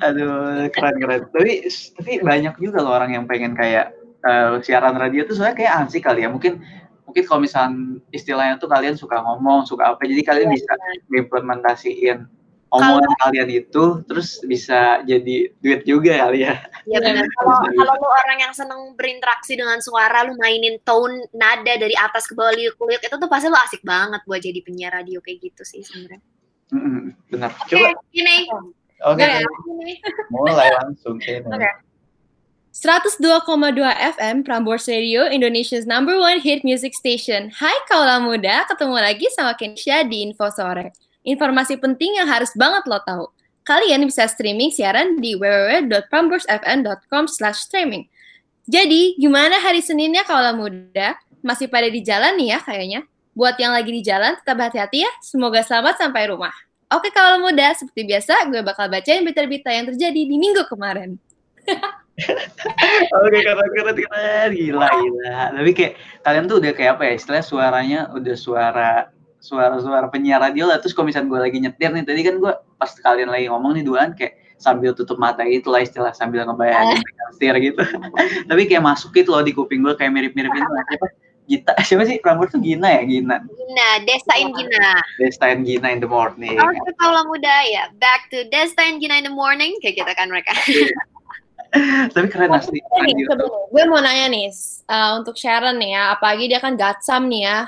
[0.01, 1.21] Aduh, keren keren.
[1.29, 1.53] Tapi
[1.97, 3.93] tapi banyak juga loh orang yang pengen kayak
[4.25, 6.33] eh, siaran radio tuh soalnya kayak asik kali ya.
[6.33, 6.65] Mungkin
[7.05, 10.73] mungkin kalau misalnya istilahnya tuh kalian suka ngomong, suka apa, jadi kalian Iya, bisa
[11.11, 12.19] implementasiin
[12.71, 16.55] omongan kalian itu terus bisa jadi duit juga kali ya.
[16.87, 17.27] Ya Iya, benar.
[17.35, 22.31] Kalau kalau lu orang yang seneng berinteraksi dengan suara, lu mainin tone nada dari atas
[22.31, 25.63] ke bawah liuk-liuk itu tuh pasti lu asik banget buat jadi penyiar radio kayak gitu
[25.67, 26.23] sih sebenarnya.
[26.71, 27.51] Mm-mm, benar.
[27.67, 28.47] Oke, Coba gini.
[29.01, 29.49] Oke, Nggak ya?
[30.29, 31.17] mulai langsung.
[31.17, 31.71] Oke.
[32.71, 33.35] 102,2
[34.15, 37.51] FM Prambors Radio, Indonesia's number one hit music station.
[37.51, 40.95] Hai kaula muda, ketemu lagi sama Kensha di Info Sore.
[41.27, 43.27] Informasi penting yang harus banget lo tahu.
[43.67, 48.09] Kalian bisa streaming siaran di www.pramborsfm.com streaming.
[48.71, 51.19] Jadi, gimana hari Seninnya kaula muda?
[51.43, 53.01] Masih pada di jalan nih ya kayaknya?
[53.35, 55.11] Buat yang lagi di jalan, tetap hati-hati ya.
[55.21, 56.55] Semoga selamat sampai rumah.
[56.91, 61.15] Oke kaula muda, seperti biasa gue bakal bacain berita-berita yang terjadi di minggu kemarin.
[63.15, 65.41] Oke, keren keren keren, gila gila.
[65.55, 65.93] Tapi kayak
[66.27, 67.13] kalian tuh udah kayak apa ya?
[67.15, 68.91] Istilahnya suaranya udah suara
[69.39, 70.83] suara-suara penyiar radio lah.
[70.83, 73.85] Terus kalau misalnya gue lagi nyetir nih, tadi kan gue pas kalian lagi ngomong nih
[73.87, 77.01] duaan kayak sambil tutup mata gitu lah istilah sambil ngebayangin
[77.39, 77.81] setir gitu.
[78.51, 80.71] Tapi kayak masuk gitu loh di kuping gue kayak mirip-mirip itu?
[81.51, 82.23] Gita, siapa sih?
[82.23, 83.43] Prambors tuh Gina ya, Gina.
[83.43, 85.03] Gina, Destain Gina.
[85.19, 86.55] Destain Gina in the morning.
[86.55, 87.91] Oke, kalau muda ya.
[87.99, 89.75] Back to Destain Gina in the morning.
[89.83, 90.55] Kayak gitu kan mereka.
[92.15, 92.79] Tapi keren asli.
[92.83, 93.15] Nih,
[93.71, 94.51] gue mau nanya nih,
[94.91, 97.59] uh, untuk Sharon nih ya, apalagi dia kan gatsam nih ya.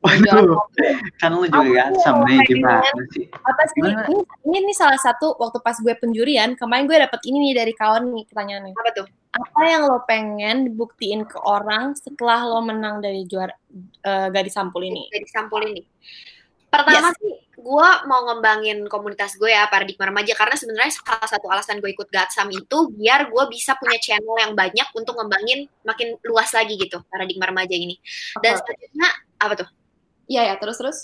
[0.00, 0.56] Waduh,
[1.20, 3.28] kan lu juga Apa gansam nih gimana sih?
[3.28, 3.84] Apa sih?
[3.84, 4.08] Gimana?
[4.08, 4.16] Ini,
[4.48, 8.08] ini, nih salah satu waktu pas gue penjurian, kemarin gue dapet ini nih dari kawan
[8.08, 8.72] nih pertanyaannya.
[8.72, 9.06] Apa tuh?
[9.30, 13.54] Apa yang lo pengen buktiin ke orang setelah lo menang dari juara
[14.02, 15.06] uh, gadis sampul ini?
[15.10, 15.86] Jadi sampul ini.
[16.70, 20.38] Pertama sih, gue mau ngembangin komunitas gue ya, paradigma remaja.
[20.38, 24.54] Karena sebenarnya salah satu alasan gue ikut Gatsam itu, biar gue bisa punya channel yang
[24.54, 27.98] banyak untuk ngembangin makin luas lagi gitu, paradigma remaja ini.
[28.38, 28.62] Dan Oke.
[28.62, 29.08] selanjutnya,
[29.42, 29.68] apa tuh?
[30.30, 30.98] Iya ya, terus terus.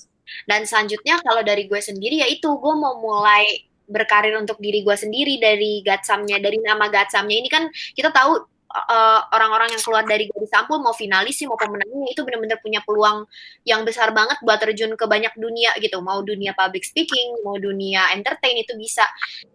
[0.46, 4.96] Dan selanjutnya kalau dari gue sendiri ya itu gue mau mulai berkarir untuk diri gue
[4.99, 7.37] sendiri dari Gatsamnya, dari nama Gatsamnya.
[7.40, 11.57] Ini kan kita tahu uh, orang-orang yang keluar dari Gadis Sampul mau finalis sih mau
[11.57, 13.25] pemenangnya itu benar-benar punya peluang
[13.64, 18.12] yang besar banget buat terjun ke banyak dunia gitu, mau dunia public speaking, mau dunia
[18.12, 19.05] entertain itu bisa.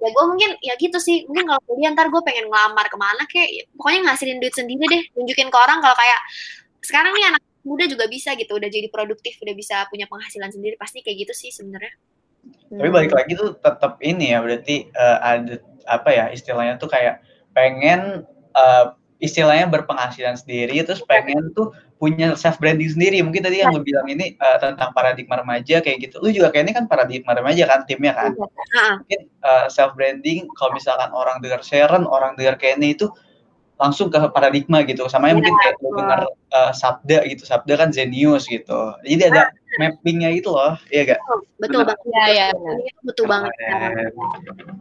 [0.02, 3.24] Ya gue mungkin ya gitu sih, mungkin kalau kuliah ntar gue pengen ngelamar ke mana
[3.30, 6.20] kayak ya, pokoknya ngasilin duit sendiri deh, tunjukin ke orang kalau kayak
[6.82, 10.76] sekarang nih anak muda juga bisa gitu, udah jadi produktif, udah bisa punya penghasilan sendiri,
[10.82, 11.94] pasti kayak gitu sih sebenarnya.
[12.72, 17.20] Tapi balik lagi tuh tetap ini ya berarti eh, ada apa ya istilahnya tuh kayak
[17.52, 18.24] pengen
[18.56, 18.86] eh,
[19.22, 21.70] istilahnya berpenghasilan sendiri terus pengen tuh
[22.02, 23.22] punya self branding sendiri.
[23.22, 26.18] Mungkin tadi yang lu bilang ini eh, tentang paradigma remaja kayak gitu.
[26.18, 28.34] Lu juga kayaknya kan paradigma remaja kan timnya kan.
[28.34, 28.94] Heeh.
[29.06, 33.14] Mungkin eh, self branding kalau misalkan orang dengar Sharon, orang dengar Kenny itu
[33.82, 35.10] langsung ke paradigma gitu.
[35.10, 35.98] Sama Iya, mungkin kayak lu betul.
[35.98, 37.44] dengar eh, Sabda gitu.
[37.50, 38.94] Sabda kan Zenius gitu.
[39.02, 39.50] Jadi ada
[39.82, 40.78] mappingnya gitu loh.
[40.94, 41.20] Iya gak?
[41.58, 42.06] Betul banget.
[42.06, 42.48] Iya, iya.
[42.54, 43.94] Ini butuh banget sekarang.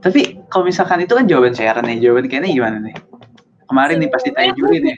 [0.04, 0.20] Tapi
[0.52, 2.94] kalau misalkan itu kan jawaban Sharon nih, jawaban Kenny gimana nih?
[3.64, 4.96] Kemarin nih pasti tanya juri nih.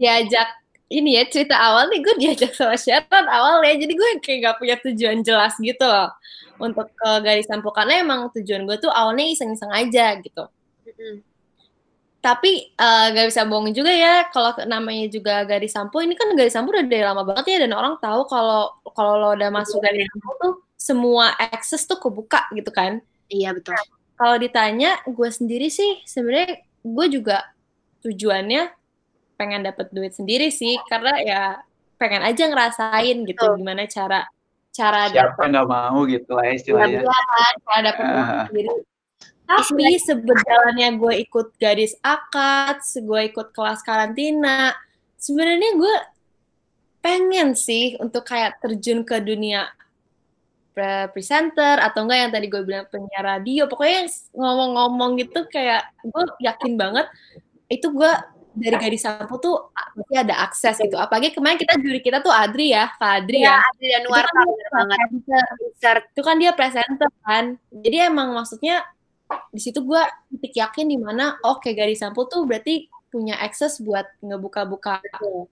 [0.00, 0.48] diajak
[0.90, 4.56] ini ya cerita awal nih gue diajak sama Sharon awal ya jadi gue kayak gak
[4.58, 6.10] punya tujuan jelas gitu loh
[6.58, 10.50] untuk ke garis sampul karena emang tujuan gue tuh awalnya iseng-iseng aja gitu
[10.88, 11.22] Mm-mm.
[12.20, 16.52] Tapi eh, gak bisa bohong juga ya kalau namanya juga garis sampul ini kan garis
[16.52, 20.04] sampul udah dari lama banget ya dan orang tahu kalau kalau lo udah masuk garis
[20.12, 23.00] sampul tuh semua akses tuh kebuka gitu kan
[23.32, 23.72] Iya betul.
[24.20, 27.36] kalau ditanya gue sendiri sih sebenarnya gue juga
[28.04, 28.68] tujuannya
[29.40, 31.42] pengen dapet duit sendiri sih karena ya
[31.96, 33.60] pengen aja ngerasain gitu Betul.
[33.64, 34.28] gimana cara
[34.72, 37.00] cara Siapa dapet nggak mau gitu lah istilahnya.
[37.00, 38.70] Iya, kan, cara dapet duit sendiri
[39.50, 44.78] tapi sebenarnya gue ikut gadis akad gue ikut kelas karantina.
[45.18, 45.94] Sebenarnya gue
[47.02, 49.66] pengen sih untuk kayak terjun ke dunia
[50.70, 53.66] pre- presenter atau enggak yang tadi gue bilang penyiar radio.
[53.66, 54.06] Pokoknya
[54.38, 57.10] ngomong-ngomong gitu kayak gue yakin banget
[57.66, 58.12] itu gue
[58.50, 60.94] dari gadis sampul tuh pasti ada akses gitu.
[60.94, 63.66] Apalagi kemarin kita juri kita tuh Adri ya Kak Adri Iya, ya.
[63.66, 67.44] Adri dan itu Warta kan dia presenter, itu kan dia presenter kan.
[67.70, 68.86] Jadi emang maksudnya
[69.50, 70.02] di situ gue
[70.36, 75.02] titik yakin di mana oke gadis sampul tuh berarti punya akses buat ngebuka-buka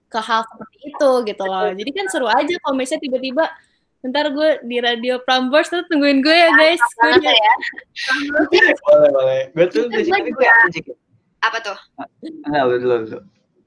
[0.07, 1.67] ke hal seperti itu gitu loh.
[1.75, 3.45] Jadi kan seru aja kalau misalnya tiba-tiba
[3.99, 6.79] ntar gue di radio Prambors tuh tungguin gue ya guys.
[6.79, 7.53] Gue Banget ya.
[8.87, 9.41] boleh boleh.
[9.51, 10.49] Gue tuh gue gue.
[11.43, 11.77] Apa tuh?
[12.47, 13.19] Enggak dulu dulu.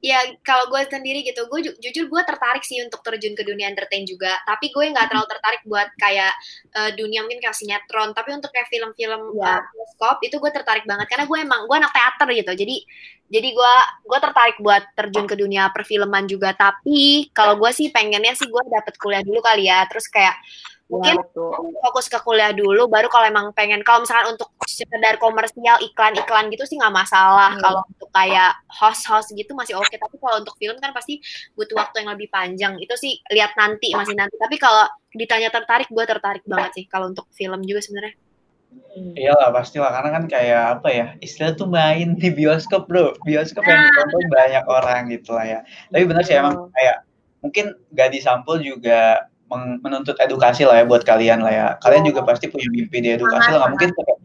[0.03, 3.71] Ya kalau gue sendiri gitu, gue ju- jujur gue tertarik sih untuk terjun ke dunia
[3.71, 4.35] entertain juga.
[4.43, 6.33] Tapi gue nggak terlalu tertarik buat kayak
[6.75, 8.11] eh, dunia mungkin kayak sinetron.
[8.11, 9.57] Tapi untuk kayak film-film Ya.
[9.57, 12.53] eh, bioskop itu gue tertarik banget karena gue emang gue anak teater gitu.
[12.67, 12.77] Jadi
[13.31, 13.75] jadi gue
[14.11, 16.51] gue tertarik buat terjun ke dunia perfilman juga.
[16.59, 19.87] Tapi kalau gue sih pengennya sih gue dapet kuliah dulu kali ya.
[19.87, 20.35] Terus kayak
[20.91, 21.17] mungkin
[21.81, 26.65] fokus ke kuliah dulu baru kalau emang pengen kalau misalkan untuk sekedar komersial iklan-iklan gitu
[26.69, 27.55] sih nggak masalah.
[27.57, 27.63] Hmm.
[27.63, 31.23] kalau untuk kayak host-host gitu masih oke tapi kalau untuk film kan pasti
[31.55, 32.77] butuh waktu yang lebih panjang.
[32.81, 34.35] Itu sih lihat nanti masih nanti.
[34.37, 38.17] Tapi kalau ditanya tertarik gue tertarik banget sih kalau untuk film juga sebenarnya.
[38.93, 39.93] Iyalah pastilah.
[39.93, 43.17] Karena kan kayak apa ya istilah tuh main di bioskop bro.
[43.25, 45.61] Bioskop yang ditonton banyak orang gitu lah ya.
[45.93, 47.05] Tapi benar sih emang kayak
[47.43, 51.67] mungkin gak disampul juga menuntut edukasi lah ya buat kalian lah ya.
[51.81, 53.69] Kalian juga pasti punya mimpi di edukasi lah.
[53.69, 54.17] Mungkin kayak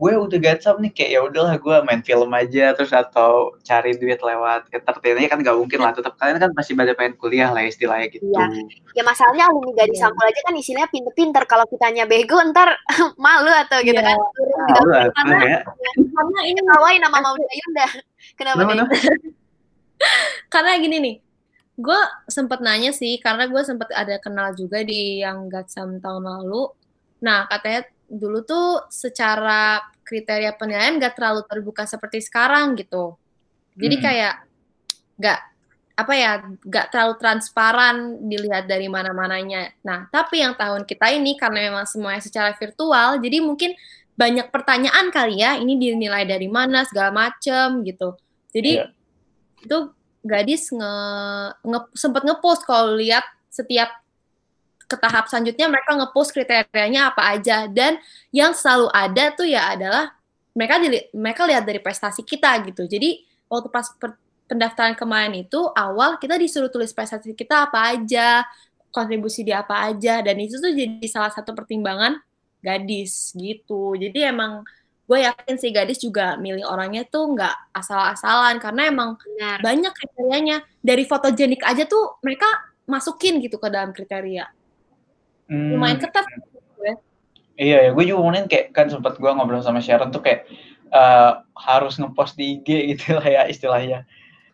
[0.00, 4.16] gue udah gatsam nih kayak ya udahlah gue main film aja terus atau cari duit
[4.16, 5.92] lewat entertainnya kan gak mungkin lah.
[5.92, 8.24] Tetap kalian kan pasti pada pengen kuliah lah istilahnya gitu.
[8.32, 8.48] Ya,
[8.96, 11.42] ya masalahnya alumni gak disampul aja kan istilahnya pinter-pinter.
[11.44, 12.80] Kalau kitanya bego ntar
[13.24, 14.08] malu atau gitu ya.
[14.08, 14.16] kan.
[14.16, 15.60] Malu karena, ya.
[15.94, 17.86] karena ini ngawain nama mau Yunda.
[18.36, 18.88] Kenapa nih.
[20.52, 21.14] Karena gini nih
[21.80, 26.68] gue sempet nanya sih karena gue sempet ada kenal juga di yang gatsam tahun lalu
[27.24, 33.14] nah katanya dulu tuh secara kriteria penilaian gak terlalu terbuka seperti sekarang gitu.
[33.78, 34.02] Jadi hmm.
[34.02, 34.34] kayak
[35.22, 35.40] gak
[35.94, 36.32] apa ya
[36.66, 39.70] gak terlalu transparan dilihat dari mana-mananya.
[39.86, 43.78] Nah tapi yang tahun kita ini karena memang semuanya secara virtual, jadi mungkin
[44.18, 48.18] banyak pertanyaan kali ya ini dinilai dari mana segala macem gitu.
[48.50, 48.90] Jadi yeah.
[49.62, 49.78] itu
[50.20, 50.92] gadis nge,
[51.64, 53.88] nge sempat ngepost kalau lihat setiap
[54.90, 57.96] ke tahap selanjutnya mereka ngepost kriterianya apa aja dan
[58.34, 60.10] yang selalu ada tuh ya adalah
[60.50, 62.82] mereka dili, mereka lihat dari prestasi kita gitu.
[62.90, 64.18] Jadi waktu pas per,
[64.50, 68.42] pendaftaran kemarin itu awal kita disuruh tulis prestasi kita apa aja,
[68.90, 72.18] kontribusi dia apa aja dan itu tuh jadi salah satu pertimbangan
[72.58, 73.94] gadis gitu.
[73.94, 74.66] Jadi emang
[75.10, 79.58] gue yakin sih gadis juga milih orangnya tuh nggak asal-asalan karena emang Benar.
[79.58, 82.46] banyak kriterianya dari fotogenik aja tuh mereka
[82.86, 84.46] masukin gitu ke dalam kriteria
[85.50, 85.74] hmm.
[85.74, 86.22] lumayan ketat
[86.78, 86.94] gue.
[87.60, 90.48] Iya ya, gue juga ngomongin kayak kan sempat gue ngobrol sama Sharon tuh kayak
[90.94, 94.06] uh, harus ngepost di IG gitu lah ya istilahnya.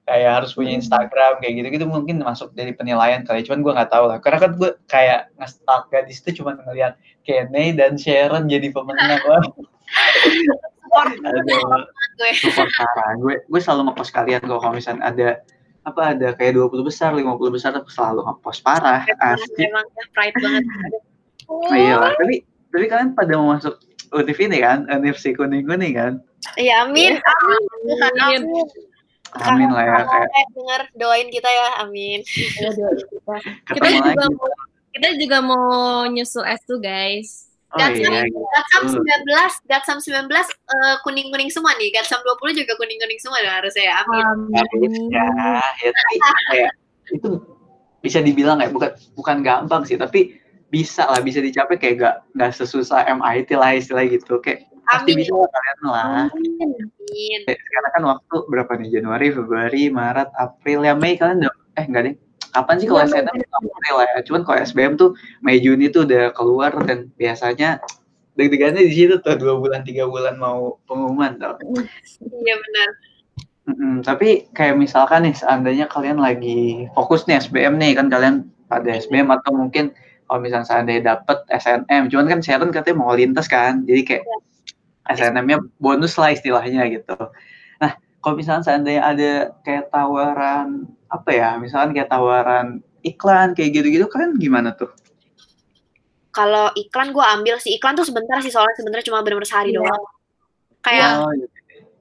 [0.07, 0.81] Kayak harus punya hmm.
[0.83, 3.47] Instagram kayak gitu-gitu mungkin masuk dari penilaian kali.
[3.47, 4.19] Cuman gue nggak tahu lah.
[4.19, 9.23] Karena kan gue kayak nge-stalk gadis itu cuma ngeliat Kenny dan Sharon jadi pemenang.
[10.83, 12.31] support gue.
[12.41, 12.71] Support
[13.23, 15.29] gue, gue selalu ngepost kalian kalau misalnya ada
[15.87, 19.07] apa ada kayak 20 besar, 50 besar tapi selalu ngepost parah.
[19.23, 19.71] Asik.
[19.71, 20.65] Emang pride banget.
[21.47, 22.43] oh, iya lah, tapi
[22.75, 23.79] tapi kalian pada mau masuk
[24.11, 26.13] UTV ini kan, NFC kuning-kuning kan?
[26.59, 27.19] Iya, amin.
[27.19, 27.23] Ya.
[27.23, 27.63] Amin.
[27.87, 28.43] Bukan amin.
[29.37, 30.31] Amin lah ya kayak.
[30.55, 32.21] Dengar doain kita ya, amin.
[32.57, 32.71] Iya,
[33.69, 34.49] kita juga mau
[34.97, 35.69] kita juga mau
[36.09, 37.53] nyusul S2 guys.
[37.77, 38.45] Oh, Gatsam, iya, iya.
[38.57, 41.93] Gatsam 19, Gatsam 19 uh, kuning-kuning semua nih.
[41.93, 43.95] Gatsam 20 juga kuning-kuning semua dong harusnya ya.
[44.01, 44.25] Amin.
[44.57, 44.93] Amin.
[45.13, 45.29] Ya,
[45.85, 46.15] ya tapi
[46.49, 46.73] kayak
[47.13, 47.29] itu
[48.01, 50.41] bisa dibilang kayak bukan bukan gampang sih, tapi
[50.73, 54.41] bisa lah, bisa dicapai kayak gak, gak sesusah MIT lah istilah gitu.
[54.41, 54.89] Kayak Amin.
[54.89, 56.05] pasti bisa lah kalian lah.
[56.33, 56.71] Amin.
[56.81, 57.41] Amin.
[57.45, 58.89] Sekarang kan waktu berapa nih?
[58.97, 62.17] Januari, Februari, Maret, April, ya Mei kalian udah eh enggak deh
[62.57, 64.21] kapan sih kalau ya, SNM April lah ya.
[64.25, 65.13] Cuman kalau SBM tuh
[65.45, 67.85] Mei Juni tuh udah keluar dan biasanya
[68.37, 71.57] deg-degannya di situ tuh dua bulan tiga bulan mau pengumuman tau.
[72.25, 72.91] Iya benar
[73.67, 73.95] mm-hmm.
[74.07, 79.31] tapi kayak misalkan nih seandainya kalian lagi fokus nih SBM nih kan kalian pada SBM
[79.31, 79.95] atau mungkin
[80.27, 84.39] kalau misalnya seandainya dapet SNM cuman kan Sharon katanya mau lintas kan jadi kayak ya.
[85.07, 87.15] SNM-nya bonus lah istilahnya gitu.
[87.79, 94.07] Nah kalau misalnya seandainya ada kayak tawaran apa ya misalkan kayak tawaran iklan kayak gitu-gitu
[94.11, 94.91] kan gimana tuh
[96.35, 99.81] kalau iklan gue ambil sih iklan tuh sebentar sih soalnya sebenarnya cuma benar-benar sehari yeah.
[99.81, 100.05] doang
[100.85, 101.47] kayak oh, iya.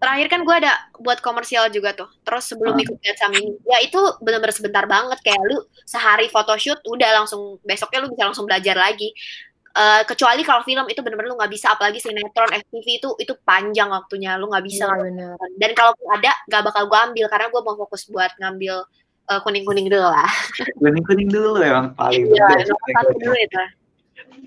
[0.02, 2.84] terakhir kan gue ada buat komersial juga tuh terus sebelum uh.
[2.84, 8.04] ikut Gatsam ini ya itu benar-benar sebentar banget kayak lu sehari photoshoot udah langsung besoknya
[8.04, 9.14] lu bisa langsung belajar lagi
[9.76, 13.92] Uh, kecuali kalau film itu benar-benar lu nggak bisa apalagi sinetron FTV itu itu panjang
[13.92, 15.36] waktunya lu nggak bisa ya, bener.
[15.60, 18.88] dan kalau ada nggak bakal gue ambil karena gue mau fokus buat ngambil
[19.30, 20.30] uh, kuning-kuning dulu lah.
[20.82, 22.48] Kuning-kuning dulu emang paling iya,
[23.20, 23.62] dulu itu.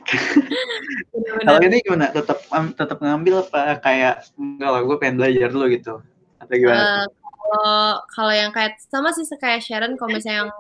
[1.44, 2.08] Kalau ini gimana?
[2.14, 2.38] Tetap
[2.72, 3.76] tetap ngambil apa?
[3.84, 5.94] Kayak enggak lah gue pengen belajar dulu gitu
[6.38, 6.80] atau gimana?
[6.80, 7.80] Uh, kalau
[8.12, 10.52] kalau yang kayak sama sih kayak Sharon kalau misalnya yang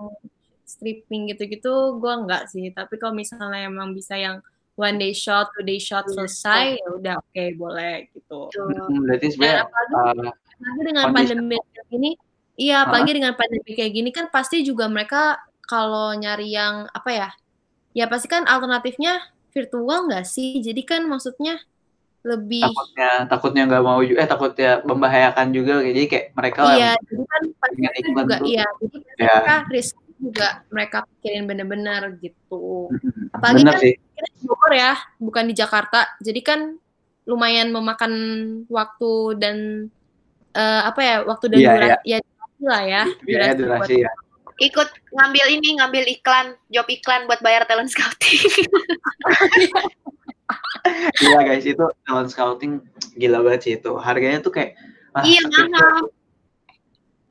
[0.68, 2.68] stripping gitu-gitu gue enggak sih.
[2.74, 4.44] Tapi kalau misalnya emang bisa yang
[4.78, 8.46] one day shot, two day shot iya, selesai, ya udah oke okay, boleh gitu.
[8.54, 9.94] Hmm, berarti sebenarnya apalagi,
[10.30, 12.10] uh, dengan pandemi kayak gini,
[12.54, 17.28] iya apalagi dengan pandemi kayak gini kan pasti juga mereka kalau nyari yang apa ya,
[17.92, 20.62] ya pasti kan alternatifnya virtual nggak sih?
[20.62, 21.58] Jadi kan maksudnya
[22.26, 27.24] lebih takutnya takutnya nggak mau juga eh takutnya membahayakan juga jadi kayak mereka iya jadi
[27.24, 29.34] kan pasti juga iya jadi ya.
[29.38, 32.90] mereka risk juga mereka pikirin bener-bener gitu.
[33.30, 33.94] Apalagi Bener kan sih.
[33.94, 36.00] kita di Bogor ya, bukan di Jakarta.
[36.18, 36.60] Jadi kan
[37.28, 38.12] lumayan memakan
[38.66, 39.56] waktu dan
[40.58, 42.18] uh, apa ya waktu dan yeah, durasi yeah.
[42.18, 42.18] ya
[42.58, 43.02] lah ya.
[43.24, 44.10] Iya yeah, durasi ya.
[44.58, 48.42] Ikut ngambil ini, ngambil iklan, job iklan buat bayar talent scouting.
[51.22, 52.82] Gila guys, itu talent scouting
[53.14, 53.94] gila banget sih itu.
[54.02, 54.74] Harganya tuh kayak
[55.14, 56.10] ah, iya mahal.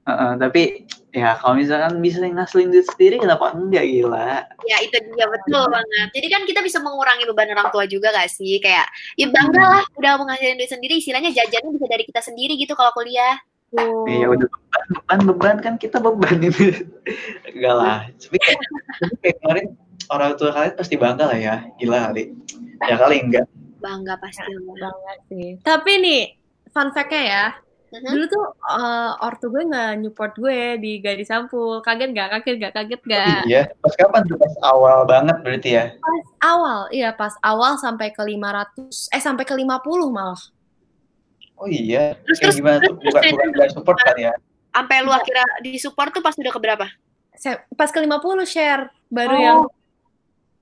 [0.07, 4.47] Uh, uh, tapi ya kalau misalkan bisa ngaslin duit sendiri kenapa enggak gila?
[4.63, 6.07] Ya itu dia betul banget.
[6.15, 8.55] Jadi kan kita bisa mengurangi beban orang tua juga gak sih?
[8.63, 8.87] Kayak
[9.19, 10.93] ya bangga lah udah menghasilkan duit sendiri.
[11.03, 13.35] Istilahnya jajannya bisa dari kita sendiri gitu kalau kuliah.
[13.75, 14.07] Oh.
[14.07, 16.87] Iya udah beban, beban beban kan kita beban ini.
[17.51, 17.99] Enggak lah.
[18.15, 18.59] Tapi kayak,
[19.03, 19.67] tapi kayak kemarin
[20.07, 21.55] orang tua kalian pasti bangga lah ya.
[21.83, 22.23] Gila kali.
[22.79, 23.45] Ya kali enggak.
[23.83, 25.59] Bangga pasti bangga sih.
[25.59, 26.23] Tapi nih
[26.71, 27.45] fun fact-nya ya
[27.87, 28.03] Uh-huh.
[28.03, 31.79] Dulu tuh uh, ortu gue nggak nyupport gue di gadis sampul.
[31.79, 32.27] Kaget gak?
[32.35, 32.73] Kaget gak?
[32.75, 33.41] Kaget gak?
[33.43, 33.61] Oh, iya.
[33.79, 34.35] Pas kapan tuh?
[34.35, 35.85] Pas awal banget berarti ya?
[35.95, 40.41] Pas awal, iya pas awal sampai ke 500, eh sampai ke 50 malah.
[41.55, 42.19] Oh iya.
[42.27, 42.95] Terus, Kayak terus, gimana terus, tuh?
[42.99, 44.33] Bukan, terus, bukan gak support kan ya?
[44.75, 46.87] Sampai lu akhirnya di support tuh pas udah ke berapa?
[47.73, 48.11] Pas ke 50
[48.43, 48.83] share.
[49.07, 49.41] Baru oh.
[49.41, 49.59] yang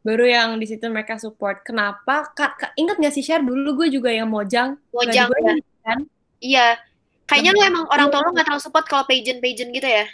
[0.06, 1.66] baru yang di situ mereka support.
[1.66, 2.30] Kenapa?
[2.38, 4.78] Kak, kak ingat gak sih share dulu gue juga yang mojang.
[4.94, 5.54] Mojang gue, ya.
[5.82, 6.00] kan?
[6.38, 6.68] Iya,
[7.26, 10.06] Kayaknya lu emang orang tua lu gak terlalu support kalau pageant-pageant gitu ya?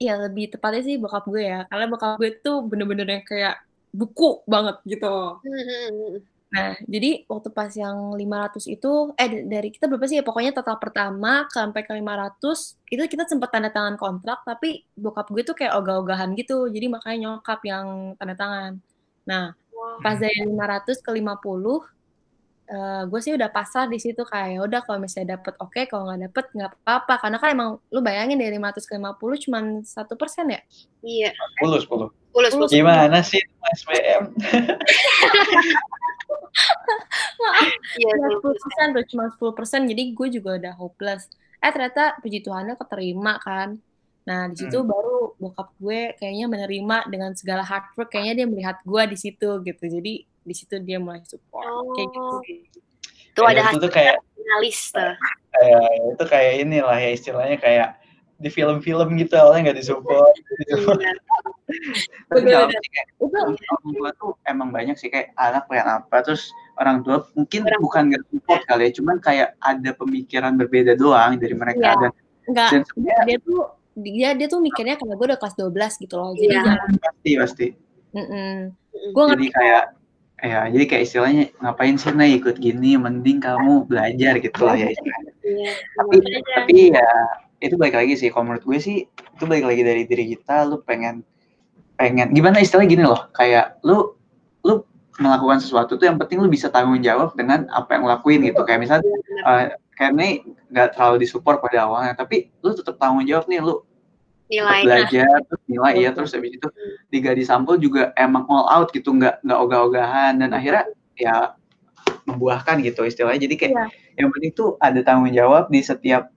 [0.00, 1.66] Iya, lebih tepatnya sih bokap gue ya.
[1.66, 5.42] Karena bokap gue tuh bener-bener yang kayak buku banget gitu.
[5.42, 6.22] Hmm.
[6.50, 10.24] Nah, jadi waktu pas yang 500 itu, eh dari kita berapa sih ya?
[10.26, 15.42] Pokoknya total pertama sampai ke 500, itu kita sempat tanda tangan kontrak, tapi bokap gue
[15.46, 16.66] tuh kayak ogah-ogahan gitu.
[16.66, 18.72] Jadi makanya nyokap yang tanda tangan.
[19.30, 19.54] Nah,
[20.02, 21.86] pas dari 500 ke 50,
[22.70, 25.74] uh, gue sih udah pasar di situ kayak ya udah kalau misalnya dapet oke.
[25.74, 27.14] Okay, kalau nggak dapet nggak apa-apa.
[27.26, 30.60] Karena kan emang lu bayangin dari 500 ke 50 cuma satu persen ya?
[31.02, 31.30] Iya.
[31.60, 32.78] 10 10 10, 10.
[32.78, 34.22] gimana sih mas BM
[37.40, 38.86] maaf iya, 10 persen.
[38.94, 39.80] tuh cuma 10 persen.
[39.88, 41.26] Jadi gue juga udah hopeless.
[41.60, 43.78] Eh ternyata puji Tuhannya keterima kan.
[44.28, 44.88] Nah, di situ hmm.
[44.88, 49.48] baru bokap gue kayaknya menerima dengan segala hard work, kayaknya dia melihat gue di situ
[49.64, 49.84] gitu.
[49.88, 51.92] Jadi di situ dia mulai support oh.
[51.94, 52.36] kayak gitu
[53.30, 55.14] Itu ada hasil tuh kayak finalis tuh.
[55.54, 57.88] Kayak itu kayak inilah ya istilahnya kayak
[58.40, 60.96] di film-film gitu awalnya nggak disupport gitu.
[62.26, 63.54] Tapi itu orang
[63.94, 66.50] tua tuh emang banyak sih kayak anak pengen apa terus
[66.80, 71.36] orang tua mungkin orang bukan nggak support kali ya cuman kayak ada pemikiran berbeda doang
[71.36, 72.12] dari mereka ya, dan
[72.48, 72.82] enggak dan
[73.28, 73.60] dia tuh
[74.00, 76.74] dia dia tuh mikirnya karena gue udah kelas 12 gitu loh jadi ya.
[76.96, 77.66] pasti pasti
[78.16, 78.54] mm -mm.
[79.12, 79.84] gue jadi kayak
[80.40, 82.96] ya jadi kayak istilahnya ngapain sih nih ikut gini?
[82.96, 85.32] Mending kamu belajar gitu lah ya istilahnya.
[85.44, 86.16] iya, tapi
[86.56, 87.10] tapi ya
[87.60, 90.80] itu baik lagi sih kalau menurut gue sih itu baik lagi dari diri kita lu
[90.80, 91.20] pengen
[92.00, 94.16] pengen gimana istilahnya gini loh kayak lu
[94.64, 94.84] lu
[95.20, 98.64] melakukan sesuatu tuh yang penting lu bisa tanggung jawab dengan apa yang lakuin gitu.
[98.64, 99.12] Kayak misalnya
[99.44, 99.64] uh,
[100.00, 103.84] kayak ini nggak terlalu disupport pada awalnya tapi lu tetap tanggung jawab nih lu
[104.50, 104.82] nilai.
[104.82, 106.68] Belajar terus nilai ya terus habis itu
[107.08, 110.84] di gadis sampul juga emang all out gitu nggak nggak ogah-ogahan dan akhirnya
[111.14, 111.54] ya
[112.26, 113.46] membuahkan gitu istilahnya.
[113.46, 113.88] Jadi kayak yeah.
[114.18, 116.28] yang penting tuh ada tanggung jawab di setiap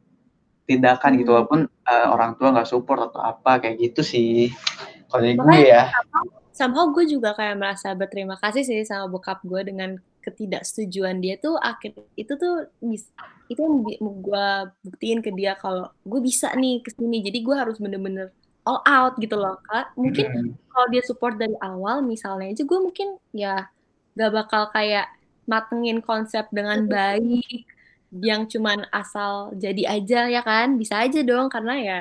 [0.63, 1.37] tindakan gitu hmm.
[1.41, 4.53] walaupun uh, orang tua nggak support atau apa kayak gitu sih.
[5.09, 5.89] Kalau gue ya.
[6.53, 11.59] somehow gue juga kayak merasa berterima kasih sih sama bokap gue dengan ketidaksetujuan dia tuh
[11.59, 13.11] akhir itu tuh bisa
[13.51, 14.47] itu yang gue
[14.87, 18.31] buktiin ke dia kalau gue bisa nih ke sini jadi gue harus bener-bener
[18.63, 19.91] all out gitu loh kak.
[19.99, 20.51] Mungkin hmm.
[20.71, 23.67] kalau dia support dari awal misalnya aja gue mungkin ya
[24.15, 25.11] gak bakal kayak
[25.43, 27.67] matengin konsep dengan baik
[28.23, 30.79] yang cuman asal jadi aja ya kan?
[30.79, 31.99] Bisa aja dong karena ya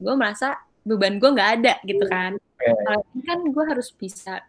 [0.00, 2.40] gue merasa beban gue nggak ada gitu kan.
[2.60, 4.40] Kalau ini kan gue harus bisa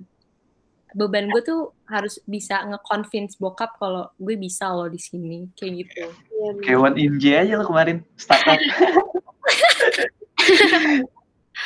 [0.91, 6.03] beban gue tuh harus bisa nge-convince bokap kalau gue bisa loh di sini kayak gitu.
[6.11, 8.59] Ya, kayak One Inj aja lo kemarin startup.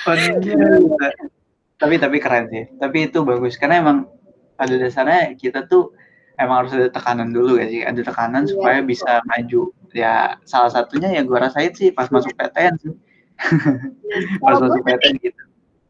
[0.05, 0.45] One Inj
[1.75, 2.65] tapi tapi keren sih.
[2.77, 4.07] Tapi itu bagus karena emang
[4.55, 5.91] pada dasarnya kita tuh
[6.39, 7.81] emang harus ada tekanan dulu ya sih.
[7.83, 8.51] Ada tekanan yeah.
[8.53, 9.61] supaya bisa maju.
[9.95, 12.95] Ya salah satunya ya gue rasain sih pas masuk PTN sih.
[14.43, 15.43] pas masuk PTN gitu.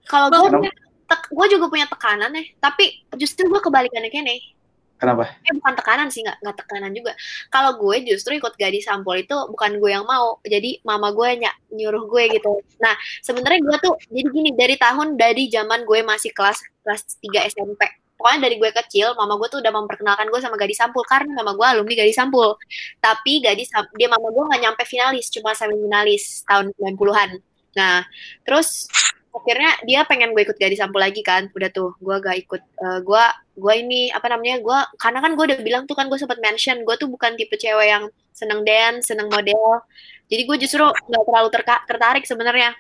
[0.06, 0.70] Kalau gue
[1.06, 4.56] gue juga punya tekanan ya tapi justru gue kebalikannya kene
[4.96, 5.28] Kenapa?
[5.44, 7.12] Eh bukan tekanan sih, nggak nggak tekanan juga.
[7.52, 11.48] Kalau gue justru ikut gadis sampul itu bukan gue yang mau, jadi mama gue ny
[11.76, 12.64] nyuruh gue gitu.
[12.80, 17.52] Nah sebenarnya gue tuh jadi gini dari tahun dari zaman gue masih kelas kelas 3
[17.52, 17.84] SMP.
[18.16, 21.52] Pokoknya dari gue kecil, mama gue tuh udah memperkenalkan gue sama gadis sampul karena mama
[21.60, 22.56] gue alumni gadis sampul.
[23.04, 23.68] Tapi gadis
[24.00, 27.30] dia mama gue nggak nyampe finalis, cuma semifinalis tahun 90-an.
[27.76, 28.08] Nah,
[28.48, 28.88] terus
[29.36, 31.52] akhirnya dia pengen gue ikut gadis sampul lagi kan.
[31.52, 32.62] Udah tuh gue gak ikut.
[32.80, 33.24] Uh, gue
[33.56, 36.84] gue ini apa namanya gue karena kan gue udah bilang tuh kan gue sempat mention
[36.84, 39.84] gue tuh bukan tipe cewek yang seneng dance seneng model.
[40.32, 41.50] Jadi gue justru nggak terlalu
[41.88, 42.72] tertarik sebenarnya.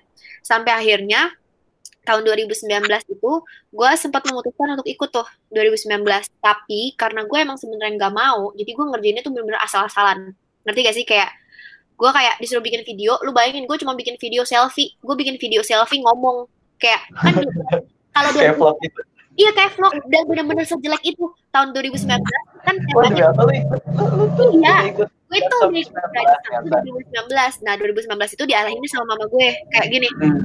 [0.42, 1.36] Sampai akhirnya
[2.06, 2.70] tahun 2019
[3.10, 3.32] itu
[3.74, 6.06] gue sempat memutuskan untuk ikut tuh 2019
[6.38, 10.38] tapi karena gue emang sebenarnya nggak mau jadi gue ngerjainnya tuh bener-bener asal-asalan.
[10.66, 11.06] Ngerti gak sih?
[11.06, 11.30] Kayak
[11.96, 14.94] gue kayak disuruh bikin video lu bayangin gue cuma bikin video selfie.
[15.00, 16.48] Gue bikin video selfie ngomong
[16.80, 17.34] kayak kan
[18.16, 19.02] kalau kayak vlog gitu.
[19.36, 22.08] Iya kayak vlog dan bener-bener sejelek itu tahun 2019
[22.64, 24.96] kan oh lu tuh Iya.
[25.26, 30.08] gue itu 19 2019 nah 2019 itu diarahinnya sama mama gue kayak gini.
[30.20, 30.44] Hmm.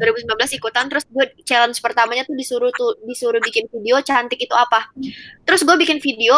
[0.00, 4.88] 2019 ikutan terus gue challenge pertamanya tuh disuruh tuh disuruh bikin video cantik itu apa.
[5.44, 6.36] Terus gue bikin video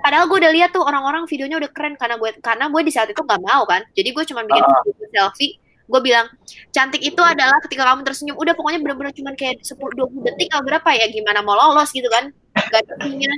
[0.00, 3.08] padahal gue udah lihat tuh orang-orang videonya udah keren karena gue karena gue di saat
[3.12, 3.84] itu nggak mau kan.
[3.92, 5.60] Jadi gue cuma bikin video selfie.
[5.90, 6.26] Gue bilang
[6.70, 8.36] cantik itu adalah ketika kamu tersenyum.
[8.40, 12.08] Udah pokoknya bener-bener cuma kayak 10 20 detik atau berapa ya gimana mau lolos gitu
[12.08, 12.32] kan.
[12.56, 13.32] Gak ada ininya.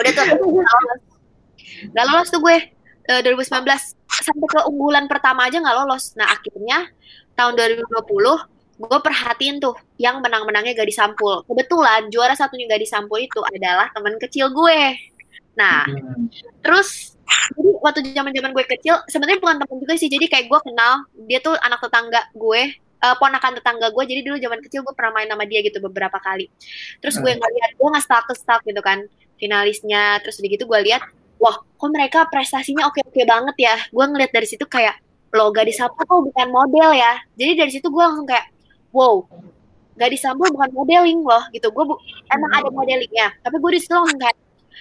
[0.00, 1.00] udah tuh nggak lolos.
[1.96, 2.56] Lolos tuh gue.
[3.10, 3.64] Eh, 2019
[4.06, 6.12] sampai ke unggulan pertama aja nggak lolos.
[6.20, 6.92] Nah akhirnya
[7.34, 11.44] tahun 2020 gue perhatiin tuh yang menang-menangnya Gadis Sampul.
[11.44, 14.96] Kebetulan juara satunya Gadis Sampul itu adalah teman kecil gue.
[15.60, 16.32] Nah, Hmm.
[16.64, 17.20] terus
[17.54, 20.08] jadi waktu zaman-zaman gue kecil sebenarnya bukan temen juga sih.
[20.08, 24.04] Jadi kayak gue kenal dia tuh anak tetangga gue, eh, ponakan tetangga gue.
[24.08, 26.48] Jadi dulu zaman kecil gue pernah main sama dia gitu beberapa kali.
[27.04, 29.04] Terus gue ngeliat gue nggak stuck stuck gitu kan
[29.36, 30.24] finalisnya.
[30.24, 31.04] Terus udah gitu gue lihat,
[31.36, 33.76] wah kok mereka prestasinya oke-oke banget ya.
[33.92, 34.96] Gue ngeliat dari situ kayak
[35.30, 37.20] lo gadis Sampul kok bukan model ya.
[37.38, 38.48] Jadi dari situ gue langsung kayak
[38.90, 39.24] wow
[40.00, 41.68] gadis Sampul bukan modeling loh gitu.
[41.68, 42.00] Gue bu-
[42.32, 44.36] emang ada modelingnya, tapi gue di situ langsung kayak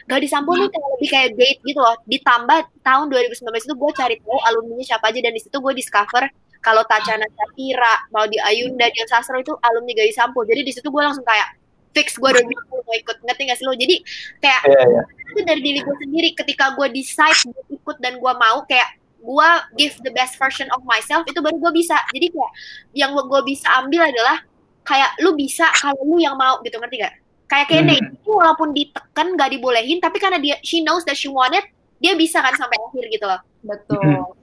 [0.08, 1.96] gadis Sampul nih kayak lebih kayak date gitu loh.
[2.08, 6.24] Ditambah tahun 2019 itu gue cari tahu alumninya siapa aja dan di situ gue discover
[6.60, 10.48] kalau Tachana Shakira, mau di Ayunda, Dian Sastro itu alumni gadis Sampul.
[10.48, 11.60] Jadi di situ gue langsung kayak
[11.92, 13.96] fix gue udah mau ikut ngerti gak sih lo jadi
[14.38, 15.02] kayak Iya, iya.
[15.34, 19.50] itu dari diri gue sendiri ketika gue decide buat ikut dan gue mau kayak gue
[19.76, 21.96] give the best version of myself itu baru gue bisa.
[22.16, 22.52] Jadi kayak
[22.96, 24.40] yang gue bisa ambil adalah
[24.88, 27.14] kayak lu bisa kalau lu yang mau gitu ngerti gak
[27.50, 28.14] kayak Kene Hmm.
[28.16, 31.62] itu walaupun ditekan gak dibolehin tapi karena dia she knows that she wanted
[32.00, 33.42] dia bisa kan sampai akhir gitu loh.
[33.66, 34.34] Betul.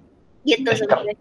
[0.47, 1.19] gitu sebenarnya.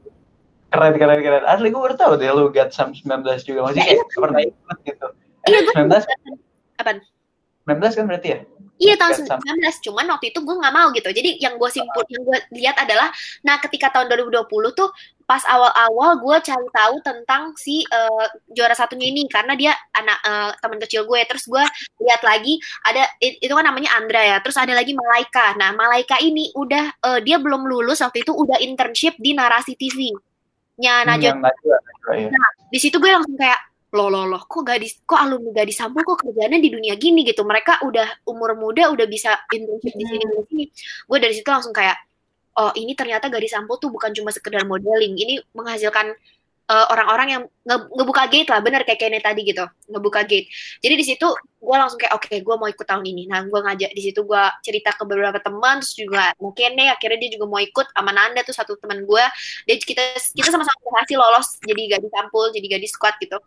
[0.70, 1.44] Keren keren keren.
[1.50, 3.72] Asli gue baru tahu deh lu get sam 19 juga.
[3.72, 5.08] Masih Ya, kayak pernah ikut gitu.
[5.46, 6.06] Iya gue 19
[6.76, 6.98] Apaan?
[7.66, 8.40] 19 kan berarti ya
[8.76, 9.56] Iya tahun Gak sama.
[9.56, 11.08] 19, cuman waktu itu gue nggak mau gitu.
[11.08, 13.08] Jadi yang gue simpul, yang gue lihat adalah,
[13.40, 14.92] nah ketika tahun 2020 tuh
[15.26, 20.52] pas awal-awal gue cari tahu tentang si eh, juara satunya ini karena dia anak eh,
[20.60, 21.22] teman kecil gue.
[21.24, 21.64] Terus gue
[22.04, 24.38] lihat lagi ada it- itu kan namanya Andra ya.
[24.44, 25.56] Terus ada lagi Malaika.
[25.56, 30.12] Nah Malaika ini udah eh, dia belum lulus waktu itu udah internship di Narasi TV.
[30.76, 32.44] Nya Hmm, Najwa yang Najwa Najwa, iya.
[32.68, 33.60] di situ gue langsung kayak
[33.96, 37.42] loh loh loh kok gadis kok alumni gadis sampul kok kerjanya di dunia gini gitu?
[37.48, 40.66] Mereka udah umur muda udah bisa internship di sini di sini.
[41.08, 41.98] Gue dari situ langsung kayak
[42.60, 45.16] oh ini ternyata gadis sampul tuh bukan cuma sekedar modeling.
[45.16, 46.12] Ini menghasilkan
[46.66, 48.60] eh, orang-orang yang nge- ngebuka gate lah.
[48.60, 50.48] Bener kayak Kene tadi gitu ngebuka gate.
[50.84, 51.28] Jadi di situ
[51.66, 53.32] gue langsung kayak oke gue mau ikut tahun ini.
[53.32, 57.18] Nah gue ngajak di situ gue cerita ke beberapa teman terus juga mau Kene akhirnya
[57.24, 59.24] dia juga mau ikut sama Nanda tuh satu teman gue
[59.66, 60.04] dia kita
[60.38, 63.42] kita sama-sama berhasil lolos jadi gadis sampul jadi gadis squad gitu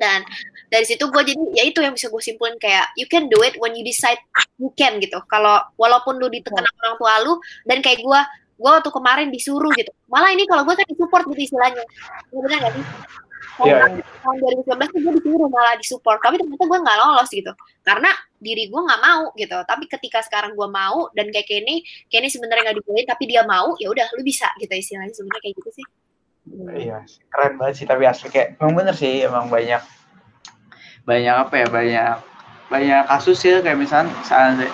[0.00, 0.24] dan
[0.72, 3.54] dari situ gue jadi ya itu yang bisa gue simpulin kayak you can do it
[3.60, 4.16] when you decide
[4.56, 5.20] you can gitu.
[5.28, 7.34] Kalau walaupun lu ditekan sama orang tua lu
[7.68, 8.20] dan kayak gue
[8.62, 9.92] gue waktu kemarin disuruh gitu.
[10.08, 11.84] Malah ini kalau gue kan disupport gitu istilahnya.
[12.32, 12.86] Ya, bener gak sih?
[13.62, 13.84] Iya.
[14.24, 14.64] tahun 2019
[14.96, 17.52] tuh gue disuruh malah disupport tapi ternyata gue nggak lolos gitu.
[17.84, 19.58] Karena diri gue nggak mau gitu.
[19.60, 23.76] Tapi ketika sekarang gue mau dan kayak Kenny Kenny sebenarnya nggak dibolehin tapi dia mau
[23.76, 25.86] ya udah lu bisa gitu istilahnya sebenarnya kayak gitu sih
[26.50, 29.78] Iya, keren banget sih tapi asli kayak emang bener sih emang banyak
[31.06, 32.14] banyak apa ya banyak
[32.66, 34.10] banyak kasus ya kayak saat-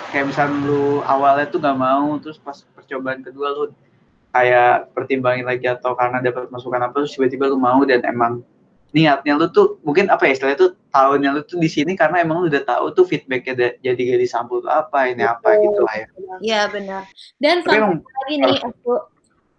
[0.09, 3.63] kayak misalnya lu awalnya tuh gak mau terus pas percobaan kedua lu
[4.33, 8.41] kayak pertimbangin lagi atau karena dapat masukan apa terus tiba-tiba lu mau dan emang
[8.89, 12.41] niatnya lu tuh mungkin apa ya istilahnya tuh tahunnya lu tuh di sini karena emang
[12.41, 16.07] lu udah tahu tuh feedbacknya jadi gadis sampul tuh apa ini apa gitu lah ya.
[16.41, 17.01] Iya benar.
[17.37, 18.93] Dan fact lagi nih, aku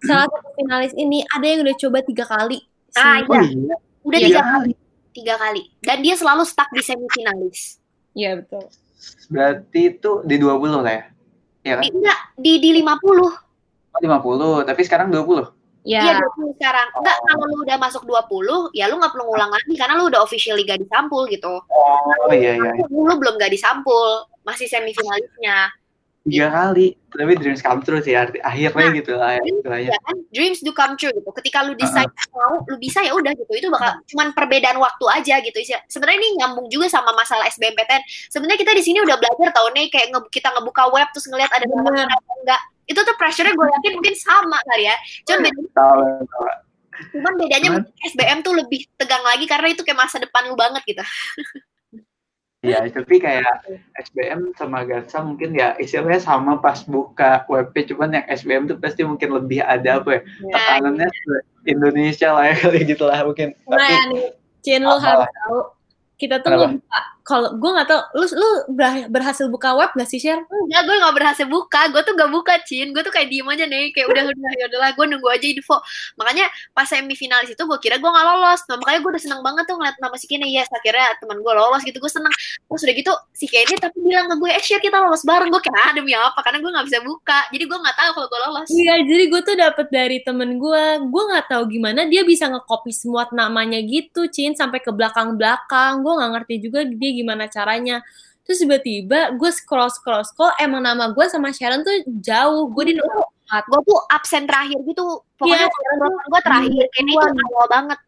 [0.02, 2.58] salah satu finalis ini ada yang udah coba tiga kali.
[2.92, 3.46] Ah, oh iya.
[3.46, 4.26] iya udah Iya.
[4.26, 4.72] tiga kali
[5.10, 7.78] tiga kali dan dia selalu stuck di semifinalis
[8.10, 8.66] Iya betul.
[9.26, 11.04] berarti itu di 20 lah ya
[11.60, 11.82] Iya kan?
[11.82, 13.50] di, enggak di di 50
[13.90, 15.50] Oh, 50, tapi sekarang 20.
[15.82, 16.14] Iya Iya.
[16.22, 16.88] 20 sekarang.
[16.94, 20.22] Enggak, kalau lu udah masuk 20, ya lu nggak perlu ngulang lagi karena lu udah
[20.22, 21.58] officially gak disampul gitu.
[21.66, 22.70] Oh iya iya.
[22.86, 25.74] Lu belum gak disampul, masih semifinalisnya.
[26.20, 26.96] Tiga kali.
[27.10, 29.42] Tapi dreams come true sih arti akhirnya Nah, gitu lah ya.
[29.42, 29.90] istilahnya.
[29.90, 31.26] Ya kan, dreams do come true gitu.
[31.32, 33.50] Ketika lu decide mau, lu bisa ya udah gitu.
[33.50, 35.58] Itu bakal cuman perbedaan waktu aja gitu.
[35.88, 38.00] Sebenarnya ini nyambung juga sama masalah SBMPTN.
[38.28, 41.50] Sebenarnya kita di sini udah belajar tahun nih kayak nge- kita ngebuka web terus ngelihat
[41.50, 42.60] ada apa enggak.
[42.84, 44.94] Itu tuh pressure-nya gue yakin mungkin sama kali ya.
[45.24, 45.40] Cuman
[47.40, 50.84] bedanya Cuman- mungkin SBM tuh lebih tegang lagi karena itu kayak masa depan lu banget
[50.84, 51.00] gitu.
[52.60, 53.64] Iya, tapi kayak
[53.96, 59.00] SBM sama Gatsa mungkin ya istilahnya sama pas buka WP, cuman yang SBM tuh pasti
[59.00, 63.56] mungkin lebih ada apa ya, Nah, tekanannya se- Indonesia lah ya kali gitu lah mungkin.
[63.64, 63.80] Nah,
[64.60, 65.00] Tapi lu Apa?
[65.00, 65.58] harus tahu.
[66.20, 70.20] Kita tuh ngebuka, kalau gue nggak tahu, lu lu ber- berhasil buka web nggak sih,
[70.20, 70.42] Share?
[70.70, 71.80] Enggak, gue gak berhasil buka.
[71.90, 72.94] Gue tuh gak buka, Cin.
[72.94, 73.90] Gue tuh kayak diem aja nih.
[73.90, 74.90] Kayak udah, udah, ya udahlah.
[74.94, 75.76] Gue nunggu aja info.
[76.14, 78.60] Makanya pas semifinalis itu gue kira gue gak lolos.
[78.70, 80.46] Nah, makanya gue udah seneng banget tuh ngeliat nama si Kene.
[80.46, 81.98] Yes, akhirnya teman gue lolos gitu.
[81.98, 82.30] Gue seneng.
[82.70, 85.50] Terus udah gitu, si Kene tapi bilang ke gue, eh, share kita lolos bareng.
[85.50, 86.38] Gue kayak, ah, demi apa?
[86.38, 87.40] Karena gue gak bisa buka.
[87.50, 88.68] Jadi gue gak tahu kalau gue lolos.
[88.70, 90.84] Iya, jadi gue tuh dapet dari temen gue.
[91.10, 96.06] Gue nggak tahu gimana dia bisa nge-copy semua namanya gitu, Cin, sampai ke belakang-belakang.
[96.06, 98.00] Gue nggak ngerti juga dia gimana caranya.
[98.44, 102.66] Terus tiba-tiba gue scroll scroll scroll, emang nama gue sama Sharon tuh jauh.
[102.72, 103.62] Gue di nomor empat.
[103.68, 105.22] Gue tuh absen terakhir gitu.
[105.38, 106.06] Pokoknya Iya.
[106.26, 106.84] gue terakhir.
[106.94, 107.98] Kene itu awal banget.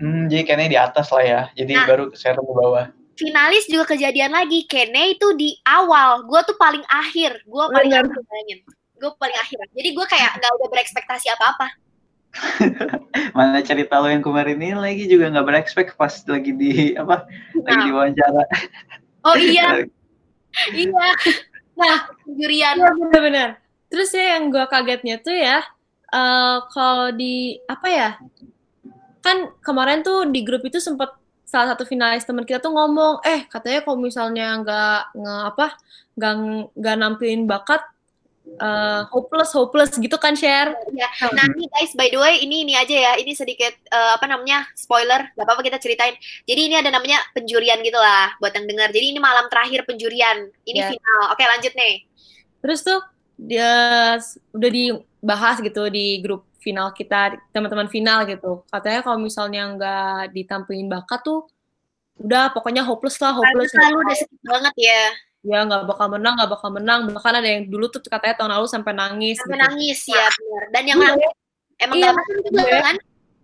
[0.00, 1.42] hmm, jadi kayaknya di atas lah ya.
[1.52, 1.84] Jadi Nah.
[1.84, 2.88] baru share di bawah.
[3.20, 4.64] Finalis juga kejadian lagi.
[4.64, 6.24] Kene itu di awal.
[6.24, 7.44] Gue tuh paling akhir.
[7.44, 8.58] Gue paling akhir bayangin.
[8.96, 9.58] Gue paling akhir.
[9.76, 11.68] Jadi gue kayak gak udah berekspektasi apa-apa.
[13.36, 17.26] Mana cerita lo yang kemarin ini lagi juga nggak berekspek pas lagi di apa
[17.66, 18.44] lagi di wawancara.
[19.26, 19.84] Oh iya,
[20.74, 21.08] iya.
[21.74, 22.76] Nah, jurian.
[22.78, 23.48] Iya bener-bener.
[23.90, 25.58] Terus ya yang gue kagetnya tuh ya,
[26.14, 28.10] eh kalau di apa ya,
[29.20, 31.10] kan kemarin tuh di grup itu sempet
[31.42, 35.66] salah satu finalis teman kita tuh ngomong, eh katanya kalau misalnya nggak nge apa,
[36.14, 36.34] nggak
[36.78, 37.82] nggak nampilin bakat,
[38.46, 40.74] eh hopeless hopeless gitu kan share.
[40.92, 41.08] Ya.
[41.32, 43.12] Nah, ini guys, by the way, ini ini aja ya.
[43.20, 44.66] Ini sedikit eh, apa namanya?
[44.74, 45.32] spoiler.
[45.36, 46.16] Gak apa-apa kita ceritain.
[46.44, 48.88] Jadi ini ada namanya penjurian gitu lah buat yang dengar.
[48.90, 50.48] Jadi ini malam terakhir penjurian.
[50.64, 50.88] Ini Ya.
[50.92, 51.20] final.
[51.32, 51.94] Oke, lanjut nih.
[52.60, 53.00] Terus tuh
[53.40, 53.72] dia
[54.52, 58.60] udah dibahas gitu di grup final kita, teman-teman final gitu.
[58.68, 61.48] Katanya kalau misalnya nggak ditampilin bakat tuh,
[62.20, 63.72] udah pokoknya hopeless lah, hopeless.
[63.72, 65.04] selalu udah sedih banget ya.
[65.40, 68.66] Ya nggak bakal menang nggak bakal menang bahkan ada yang dulu tuh katanya tahun lalu
[68.68, 69.64] sampai nangis Sampai gitu.
[69.64, 70.64] nangis ya, benar.
[70.68, 71.30] Dan yang nangis
[71.80, 72.96] emang Iya, gak makan juga gue- kan?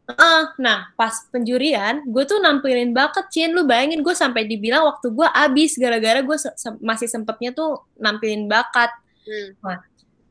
[0.07, 5.11] Heeh, nah pas penjurian gue tuh nampilin bakat Cin lu bayangin gue sampai dibilang waktu
[5.11, 8.93] gue abis gara-gara gue se- se- masih sempetnya tuh nampilin bakat
[9.27, 9.59] Hmm.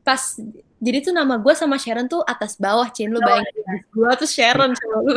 [0.00, 0.22] pas
[0.78, 4.30] jadi tuh nama gue sama Sharon tuh atas bawah Cin lu Bawah, bayangin gue tuh
[4.30, 5.12] Sharon sama lu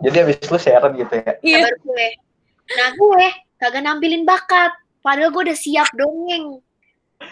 [0.00, 1.32] Jadi habis lu share gitu ya.
[1.40, 2.12] iya Nah.
[2.70, 3.24] Nah, gue
[3.56, 4.72] kagak nampilin bakat.
[5.00, 6.60] Padahal gue udah siap dongeng.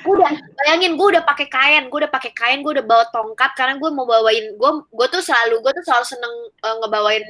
[0.04, 0.28] Gue udah
[0.60, 3.88] bayangin gue udah pakai kain, gue udah pakai kain, gue udah bawa tongkat karena gue
[3.88, 7.24] mau bawain gue gue tuh selalu gue tuh selalu seneng eh, ngebawain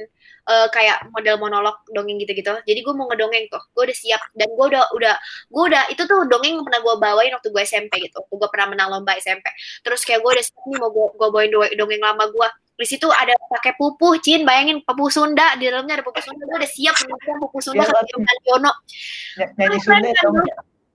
[0.51, 2.51] eh, kayak model monolog dongeng gitu-gitu.
[2.67, 3.63] Jadi gue mau ngedongeng tuh.
[3.71, 5.15] Gue udah siap dan gue udah udah
[5.47, 8.19] gue udah itu tuh dongeng yang pernah gue bawain waktu gue SMP gitu.
[8.27, 9.47] Gue pernah menang lomba SMP.
[9.79, 12.47] Terus kayak gue udah siap nih mau gue gue bawain do- dongeng lama gue
[12.79, 16.57] di situ ada pakai pupuh, Cin, bayangin pupuh Sunda, di dalamnya ada pupuh Sunda, gue
[16.63, 18.19] udah siap menunjukkan pupuh Sunda Iya, ke betul.
[18.23, 18.71] Bang Yono.
[19.35, 20.35] Ny- Nyanyi Sunda ya, dong.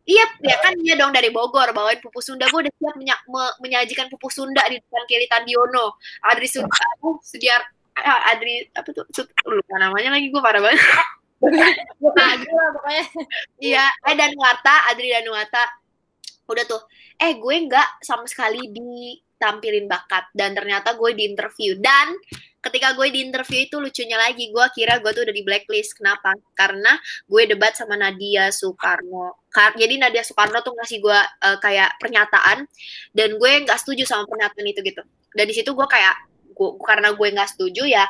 [0.05, 3.57] Iya, ya kan dia dong dari Bogor bawain pupuh Sunda, gue udah siap menya- me-
[3.61, 7.61] menyajikan pupuh Sunda di depan Kelly Tandiono, Adri Sud, uh, Sudiar,
[8.01, 10.81] ah, Adri apa tuh, Sud, lupa namanya lagi gue parah banget.
[11.45, 13.05] nah lah pokoknya
[13.61, 15.69] Iya, eh Danuarta, Adri Danuarta.
[16.49, 16.81] Udah tuh.
[17.21, 18.61] Eh, gue nggak sama sekali
[19.45, 20.33] ditampilin bakat.
[20.33, 21.77] Dan ternyata gue di interview.
[21.77, 22.17] Dan
[22.65, 26.01] ketika gue di interview itu lucunya lagi gue kira gue tuh udah di blacklist.
[26.01, 26.33] Kenapa?
[26.57, 26.97] Karena
[27.29, 29.45] gue debat sama Nadia Soekarno.
[29.53, 32.65] Kar- jadi Nadia Soekarno tuh ngasih gue eh, kayak pernyataan.
[33.13, 35.05] Dan gue nggak setuju sama pernyataan itu gitu.
[35.37, 38.07] Dan di situ gue kayak gue karena gue nggak setuju ya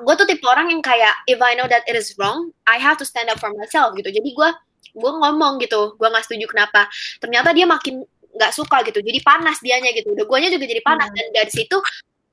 [0.00, 2.96] gue tuh tipe orang yang kayak if I know that it is wrong I have
[2.96, 4.08] to stand up for myself gitu.
[4.08, 4.48] Jadi gue
[4.94, 5.98] gue ngomong gitu.
[5.98, 6.86] Gue nggak setuju kenapa.
[7.18, 8.98] Ternyata dia makin nggak suka gitu.
[9.00, 10.12] Jadi panas dianya gitu.
[10.12, 11.08] Udah guanya juga jadi panas.
[11.14, 11.78] Dan dari situ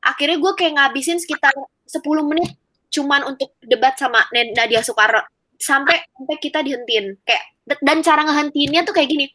[0.02, 1.54] akhirnya gue kayak ngabisin sekitar
[1.86, 2.50] 10 menit
[2.92, 5.24] cuman untuk debat sama Nadia Soekarno.
[5.62, 7.22] Sampai sampai kita dihentiin.
[7.24, 7.44] Kayak
[7.86, 9.26] dan cara ngehentiinnya tuh kayak gini.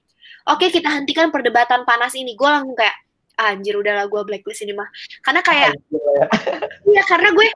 [0.50, 2.34] Oke kita hentikan perdebatan panas ini.
[2.34, 2.96] Gue langsung kayak
[3.38, 4.88] "Ah, anjir udahlah gue blacklist ini mah.
[5.22, 5.70] Karena kayak
[6.90, 7.48] Iya karena gue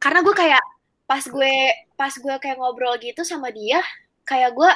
[0.00, 0.62] karena gue kayak
[1.04, 1.54] pas gue
[1.98, 3.82] pas gue kayak ngobrol gitu sama dia
[4.30, 4.70] kayak gue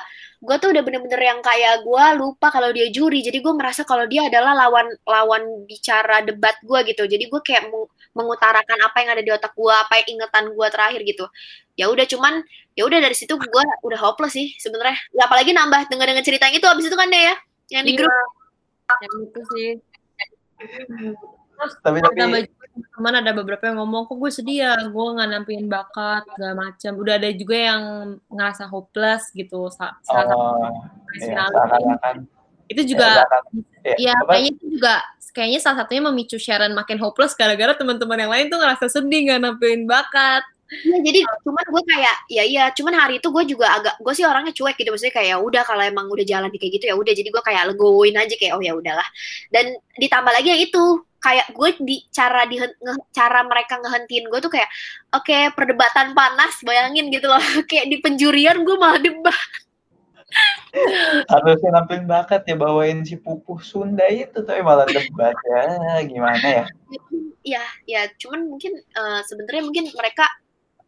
[0.44, 3.22] gue tuh udah bener-bener yang kayak gue lupa kalau dia juri.
[3.22, 7.06] Jadi gue merasa kalau dia adalah lawan lawan bicara debat gue gitu.
[7.06, 10.66] Jadi gue kayak meng- mengutarakan apa yang ada di otak gue apa yang ingetan gue
[10.74, 11.24] terakhir gitu.
[11.78, 12.42] Ya udah cuman
[12.74, 14.98] ya udah dari situ gue udah hopeless sih sebenarnya.
[15.14, 17.34] Ya, apalagi nambah denger denger cerita yang itu abis itu kan deh ya
[17.80, 17.98] yang di Iya.
[18.04, 18.28] grup.
[19.00, 19.68] Yang itu sih
[21.54, 22.26] terus Tapi tapi juga
[22.94, 26.92] teman ada beberapa yang ngomong kok gue sedih ya gue nggak nampilin bakat segala macam
[26.98, 27.82] udah ada juga yang
[28.26, 30.82] ngerasa hopeless gitu sa- salah satu oh,
[31.22, 31.46] iya,
[32.66, 33.22] itu juga
[33.84, 34.94] Ya, ya kayaknya itu juga
[35.36, 39.40] kayaknya salah satunya memicu Sharon makin hopeless gara-gara teman-teman yang lain tuh ngerasa sedih nggak
[39.44, 43.94] nampilin bakat Iya, jadi cuman gue kayak ya iya, cuman hari itu gue juga agak
[44.00, 46.72] gue sih orangnya cuek gitu maksudnya kayak ya udah kalau emang udah jalan di kayak
[46.80, 49.08] gitu ya udah jadi gue kayak legowoin aja kayak oh ya udahlah.
[49.52, 50.82] Dan ditambah lagi yang itu
[51.24, 52.60] kayak gue di cara di
[53.16, 54.68] cara mereka ngehentiin gue tuh kayak
[55.16, 57.40] oke perdebatan panas bayangin gitu loh
[57.70, 59.48] kayak di penjurian gue malah debat
[61.30, 66.64] harusnya nampilin bakat ya bawain si pupuh Sunda itu tapi malah debat ya gimana ya?
[67.44, 70.26] Ya ya cuman mungkin uh, sebenarnya mungkin mereka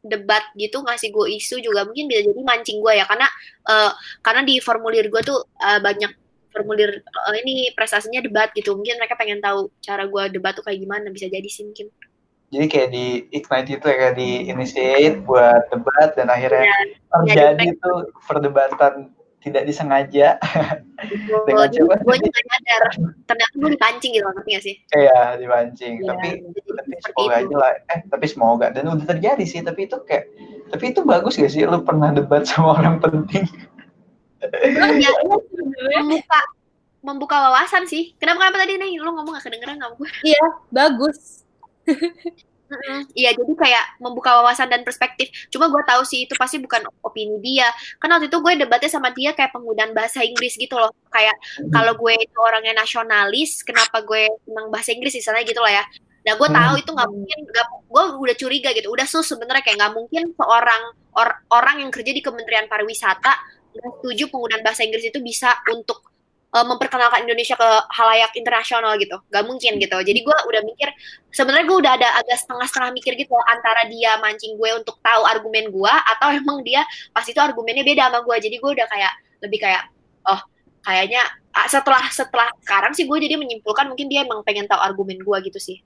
[0.06, 3.04] debat gitu ngasih gue isu juga mungkin bisa jadi mancing gue ya.
[3.04, 3.28] Karena
[3.66, 3.90] uh,
[4.22, 6.10] karena di formulir gue tuh uh, banyak
[6.54, 8.72] formulir uh, ini prestasinya debat gitu.
[8.74, 11.90] Mungkin mereka pengen tahu cara gue debat tuh kayak gimana bisa jadi sih mungkin.
[12.46, 16.78] Jadi kayak di ignite itu ya kayak di initiate buat debat dan akhirnya ya,
[17.10, 19.15] terjadi ya, tuh perdebatan
[19.46, 20.42] tidak disengaja.
[21.46, 22.82] Dengan coba gue juga nyadar.
[23.30, 24.74] Ternyata gue dipancing gitu ngerti gak sih?
[24.90, 25.94] Iya dipancing.
[26.02, 27.72] Ya, tapi tapi semoga aja lah.
[27.94, 28.66] Eh tapi semoga.
[28.74, 30.26] Dan udah terjadi sih tapi itu kayak
[30.74, 31.62] tapi itu bagus gak sih?
[31.62, 33.46] Lu pernah debat sama orang penting.
[34.98, 35.10] Ya,
[36.02, 36.40] membuka
[37.06, 38.18] membuka wawasan sih.
[38.18, 41.42] Kenapa kenapa tadi nih lu ngomong gak kedengeran sama gue iya bagus
[43.14, 45.30] Iya, jadi kayak membuka wawasan dan perspektif.
[45.54, 47.70] Cuma gue tahu sih itu pasti bukan opini dia.
[48.02, 50.90] Karena waktu itu gue debatnya sama dia kayak penggunaan bahasa Inggris gitu loh.
[51.14, 51.38] Kayak
[51.70, 55.84] kalau gue itu orangnya nasionalis, kenapa gue senang bahasa Inggris misalnya gitu loh ya.
[56.26, 57.38] Nah, gue tahu itu nggak mungkin.
[57.54, 58.88] Gak, gue udah curiga gitu.
[58.90, 60.82] Udah sus sebenarnya kayak nggak mungkin seorang
[61.14, 63.32] or, orang yang kerja di Kementerian Pariwisata
[63.76, 66.15] nggak setuju penggunaan bahasa Inggris itu bisa untuk
[66.52, 69.18] uh, memperkenalkan Indonesia ke halayak internasional gitu.
[69.32, 69.96] Gak mungkin gitu.
[69.96, 70.88] Jadi gue udah mikir
[71.34, 75.68] sebenarnya gue udah ada agak setengah-setengah mikir gitu antara dia mancing gue untuk tahu argumen
[75.72, 79.12] gue atau emang dia pas itu argumennya beda sama gue jadi gue udah kayak
[79.44, 79.82] lebih kayak
[80.26, 80.40] oh
[80.80, 81.22] kayaknya
[81.68, 85.60] setelah setelah sekarang sih gue jadi menyimpulkan mungkin dia emang pengen tahu argumen gue gitu
[85.60, 85.80] sih.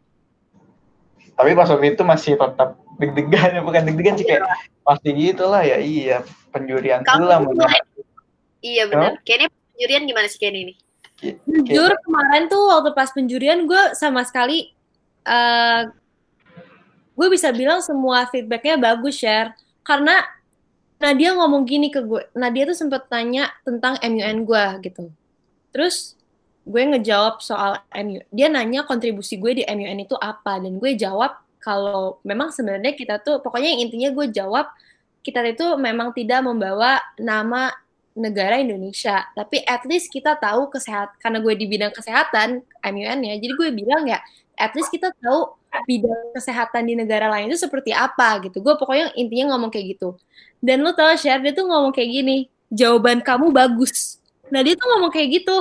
[1.34, 4.44] Tapi pas waktu itu masih tetap deg-degan ya bukan deg-degan sih kayak
[4.84, 6.20] pasti gitu lah ya iya
[6.52, 7.40] penjurian pula
[8.60, 9.48] iya benar kayaknya
[9.80, 10.74] penjurian gimana sih Kenny ini?
[11.48, 14.76] Jujur kemarin tuh waktu pas penjurian gue sama sekali
[15.24, 15.88] uh,
[17.16, 20.20] gue bisa bilang semua feedbacknya bagus share karena
[21.00, 25.08] Nadia ngomong gini ke gue Nadia tuh sempet tanya tentang MUN gue gitu.
[25.72, 26.12] Terus
[26.68, 31.40] gue ngejawab soal MUN dia nanya kontribusi gue di MUN itu apa dan gue jawab
[31.56, 34.68] kalau memang sebenarnya kita tuh pokoknya yang intinya gue jawab
[35.24, 37.72] kita itu memang tidak membawa nama
[38.14, 39.26] negara Indonesia.
[39.32, 43.34] Tapi at least kita tahu kesehatan karena gue di bidang kesehatan MUN ya.
[43.38, 44.18] Jadi gue bilang ya,
[44.58, 45.54] at least kita tahu
[45.86, 48.58] bidang kesehatan di negara lain itu seperti apa gitu.
[48.60, 50.18] Gue pokoknya intinya ngomong kayak gitu.
[50.58, 52.36] Dan lo tau share dia tuh ngomong kayak gini,
[52.68, 54.18] jawaban kamu bagus.
[54.50, 55.56] Nah dia tuh ngomong kayak gitu.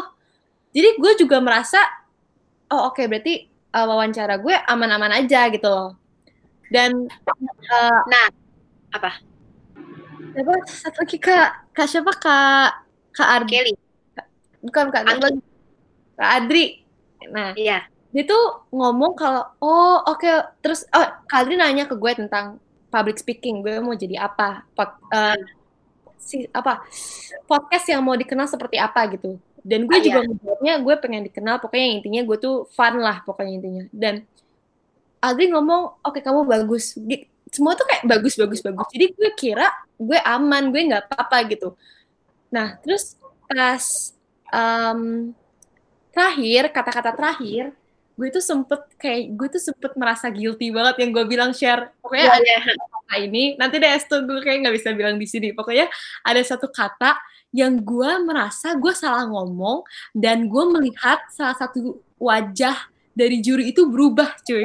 [0.74, 1.82] Jadi gue juga merasa,
[2.70, 3.34] oh oke okay, berarti
[3.74, 5.90] uh, wawancara gue aman-aman aja gitu loh.
[6.70, 8.26] Dan uh, nah
[8.94, 9.29] apa?
[10.30, 11.50] Siapa satu lagi kak.
[11.74, 12.12] Kak siapa?
[12.14, 12.70] Kak
[13.14, 13.52] kak Ardi.
[13.52, 13.74] Kelly.
[14.64, 15.40] Bukan kak Adri.
[16.20, 16.66] kak Adri.
[17.32, 17.88] Nah iya.
[18.10, 20.42] dia tuh ngomong kalau oh oke okay.
[20.66, 23.62] terus oh kak Adri nanya ke gue tentang public speaking.
[23.62, 24.66] Gue mau jadi apa?
[24.74, 25.38] Pod, uh,
[26.18, 26.84] si apa?
[27.46, 29.38] Podcast yang mau dikenal seperti apa gitu.
[29.60, 30.20] Dan gue ah, juga
[30.64, 30.80] iya.
[30.80, 31.62] gue pengen dikenal.
[31.62, 33.84] Pokoknya intinya gue tuh fun lah pokoknya intinya.
[33.94, 34.26] Dan
[35.20, 36.96] Adri ngomong oke okay, kamu bagus
[37.50, 38.88] semua tuh kayak bagus bagus bagus.
[38.94, 41.76] Jadi gue kira gue aman gue nggak apa-apa gitu.
[42.54, 43.18] Nah terus
[43.50, 44.14] pas
[44.54, 45.34] um,
[46.14, 47.74] terakhir kata-kata terakhir
[48.20, 51.96] gue tuh sempet kayak gue tuh sempet merasa guilty banget yang gue bilang share.
[52.04, 52.64] Pokoknya yeah, ada yeah.
[52.76, 55.56] kata ini nanti deh itu gue kayak nggak bisa bilang di sini.
[55.56, 55.88] Pokoknya
[56.28, 57.16] ada satu kata
[57.56, 62.76] yang gue merasa gue salah ngomong dan gue melihat salah satu wajah
[63.20, 64.64] dari juri itu berubah cuy.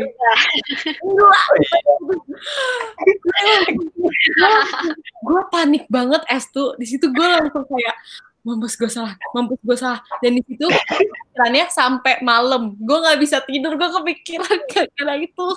[5.26, 7.98] gue panik banget es tuh di situ gue langsung kayak
[8.44, 10.04] mampus gue salah, mampus gue salah.
[10.20, 12.76] Dan di situ pikirannya sampai malam.
[12.76, 14.58] Gue nggak bisa tidur, gue kepikiran
[14.94, 15.48] gara itu.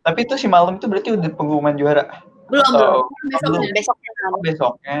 [0.00, 2.22] Tapi itu si malam itu berarti udah pengumuman juara?
[2.46, 3.02] Belum, belum.
[3.34, 4.10] Besoknya, besoknya.
[4.30, 4.98] Oh, besoknya.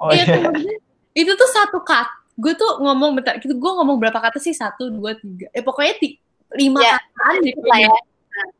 [0.00, 0.24] Oh iya.
[0.24, 0.76] iya.
[1.12, 2.08] Itu tuh satu kat.
[2.40, 4.56] Gue tuh ngomong bentar, gitu gue ngomong berapa kata sih?
[4.56, 5.52] Satu, dua, tiga.
[5.52, 7.92] Eh pokoknya tiga lima ya, kataan gitu lah ya.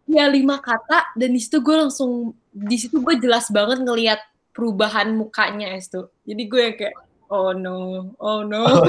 [0.09, 4.21] Ya lima kata dan di situ gue langsung di situ gue jelas banget ngelihat
[4.51, 6.11] perubahan mukanya itu.
[6.27, 6.97] Jadi gue yang kayak
[7.31, 8.65] oh no, oh no.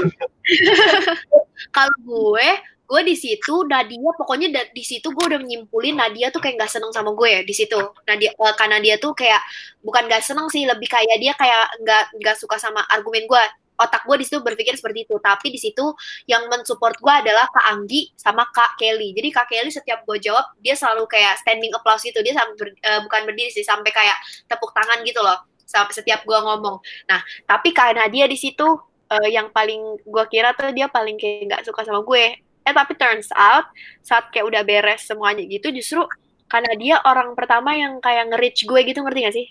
[1.76, 2.48] Kalau gue,
[2.90, 6.90] gue di situ Nadia pokoknya di situ gue udah menyimpulin Nadia tuh kayak nggak seneng
[6.90, 7.78] sama gue ya di situ.
[8.02, 9.38] Nadia uh, karena dia tuh kayak
[9.86, 13.44] bukan nggak seneng sih, lebih kayak dia kayak nggak nggak suka sama argumen gue
[13.80, 15.16] otak gue di situ berpikir seperti itu.
[15.16, 15.84] Tapi di situ
[16.28, 19.16] yang mensupport gue adalah kak Anggi sama kak Kelly.
[19.16, 22.20] Jadi kak Kelly setiap gue jawab dia selalu kayak standing applause gitu.
[22.20, 26.20] Dia sampai ber, uh, bukan berdiri sih sampai kayak tepuk tangan gitu loh sampai setiap
[26.28, 26.76] gue ngomong.
[27.08, 28.66] Nah tapi karena dia di situ
[29.08, 32.36] uh, yang paling gue kira tuh dia paling kayak nggak suka sama gue.
[32.60, 33.72] Eh tapi turns out
[34.04, 36.04] saat kayak udah beres semuanya gitu justru
[36.50, 39.46] karena dia orang pertama yang kayak nge-reach gue gitu ngerti gak sih?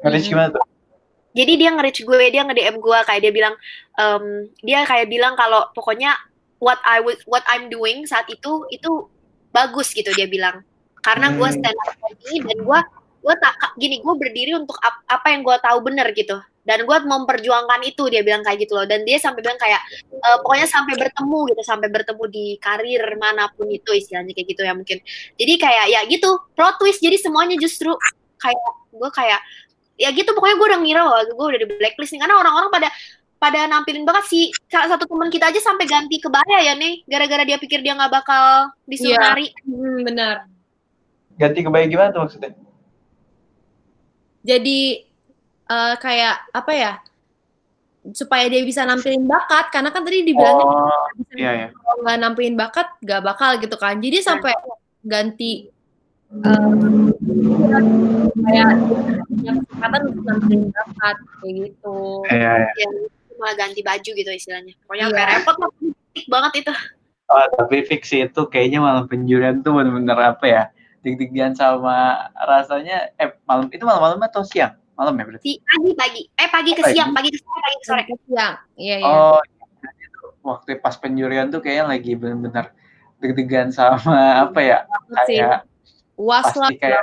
[0.00, 0.77] Nge-reach gimana tuh
[1.36, 3.54] jadi dia nge-reach gue dia nge-DM gue kayak dia bilang
[4.00, 6.16] um, dia kayak bilang kalau pokoknya
[6.58, 9.06] what I what I'm doing saat itu itu
[9.54, 10.62] bagus gitu dia bilang.
[11.02, 11.56] Karena gue hmm.
[11.62, 11.94] stand up
[12.28, 12.80] ini dan gue
[13.18, 16.38] gue tak gini gue berdiri untuk ap, apa yang gue tahu bener gitu.
[16.68, 18.84] Dan gue memperjuangkan itu dia bilang kayak gitu loh.
[18.84, 19.80] Dan dia sampai bilang kayak
[20.12, 24.62] e, pokoknya sampai bertemu gitu sampai bertemu di karir mana pun itu istilahnya kayak gitu
[24.68, 25.00] ya mungkin.
[25.40, 27.00] Jadi kayak ya gitu plot twist.
[27.00, 27.96] Jadi semuanya justru
[28.36, 29.40] kayak gue kayak
[29.98, 32.20] ya gitu pokoknya gue udah ngira loh gue udah di blacklist nih.
[32.22, 32.88] Karena orang-orang pada
[33.38, 34.44] pada nampilin banget sih.
[34.70, 37.02] Salah satu teman kita aja sampai ganti kebaya ya nih.
[37.06, 39.22] Gara-gara dia pikir dia nggak bakal disuruh yeah.
[39.34, 40.36] nari hmm, benar.
[41.38, 42.54] Ganti kebaya gimana tuh maksudnya?
[44.42, 45.06] Jadi
[45.70, 46.92] uh, kayak apa ya
[48.14, 49.70] supaya dia bisa nampilin bakat.
[49.70, 51.06] Karena kan tadi dibilangnya oh,
[51.38, 51.68] iya, iya.
[51.74, 53.98] kalau nggak nampilin bakat nggak bakal gitu kan.
[54.02, 54.54] Jadi sampai
[55.06, 55.70] ganti
[56.32, 57.12] um,
[58.44, 58.68] kayak
[59.42, 61.98] kesempatan untuk nampilin bakat kayak gitu.
[62.28, 62.70] Iya, iya.
[62.76, 62.88] ya,
[63.34, 64.74] cuma ganti baju gitu istilahnya.
[64.84, 65.14] Pokoknya iya.
[65.16, 65.70] kayak repot lah
[66.28, 66.74] banget itu.
[67.28, 70.62] Oh, tapi fiksi itu kayaknya malam penjurian tuh bener-bener apa ya
[71.04, 73.12] dig-digan sama rasanya.
[73.20, 74.76] Eh malam itu malam-malam atau siang?
[74.96, 75.52] Malam ya berarti?
[75.60, 76.22] Pagi pagi.
[76.34, 78.02] Eh pagi ke siang pagi ke sore pagi ke sore.
[78.08, 78.54] Ke siang.
[78.80, 79.06] Iya iya.
[79.06, 79.40] Oh
[80.48, 82.72] waktu pas penjurian tuh kayaknya lagi benar-benar
[83.20, 84.78] deg-degan sama apa ya
[85.28, 85.68] kayak
[86.18, 87.02] uas lah kayak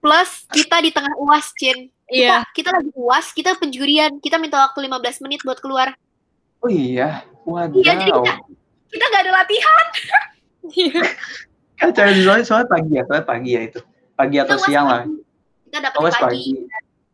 [0.00, 1.92] plus kita di tengah uas Cin.
[2.04, 2.44] Iya.
[2.52, 4.20] kita, kita lagi uas kita penjurian.
[4.20, 5.96] Kita minta waktu 15 menit buat keluar.
[6.64, 7.24] Oh iya?
[7.44, 7.80] Waduh.
[7.80, 8.32] Iya jadi kita
[8.92, 9.86] kita gak ada latihan.
[11.74, 13.80] Kacau soalnya soalnya pagi ya, soalnya pagi ya itu.
[14.14, 15.02] Pagi atau kita siang lah.
[15.68, 16.20] Kita dapat oh, pagi.
[16.22, 16.50] pagi.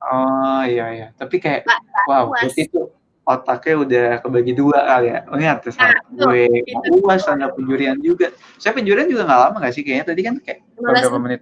[0.01, 1.09] Oh iya iya.
[1.17, 2.83] Tapi kayak ba wow, berarti itu
[3.31, 5.21] otaknya udah kebagi dua kali ya.
[5.31, 7.07] Oh iya, terus nah, gue gitu.
[7.07, 8.35] uas ada penjurian juga.
[8.59, 11.41] Saya penjurian juga nggak lama nggak sih kayaknya tadi kan kayak beberapa menit.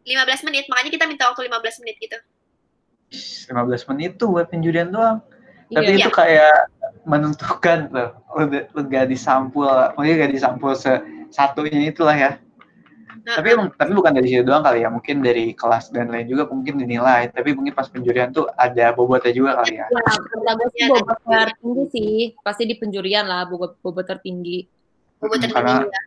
[0.00, 2.18] 15 menit, makanya kita minta waktu 15 menit gitu.
[3.52, 5.18] 15 menit tuh buat penjurian doang.
[5.70, 5.98] Iya, Tapi iya.
[6.02, 6.56] itu kayak
[7.06, 10.98] menentukan tuh, udah, udah disampul, mungkin gak disampul se
[11.30, 12.30] satunya itulah ya.
[13.20, 16.24] Nah, tapi emang tapi bukan dari situ doang kali ya, mungkin dari kelas dan lain
[16.24, 17.28] juga mungkin dinilai.
[17.28, 19.86] Tapi mungkin pas penjurian tuh ada bobotnya juga kali ya.
[19.92, 24.64] Nah, gue sih bobot tertinggi sih, pasti di penjurian lah bobot bobot tertinggi.
[25.20, 25.56] Bobot tertinggi.
[25.60, 26.02] Karena, ya.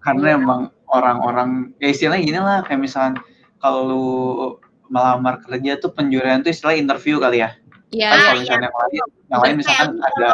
[0.00, 0.38] karena ya.
[0.40, 3.20] emang orang-orang ya istilahnya gini lah kayak misalnya
[3.60, 4.06] kalau lu
[4.86, 7.52] melamar kerja tuh penjurian tuh istilah interview kali ya.
[7.92, 8.08] Iya.
[8.16, 8.72] Kalau misalnya ya.
[8.72, 10.28] yang lain, yang lain misalkan ada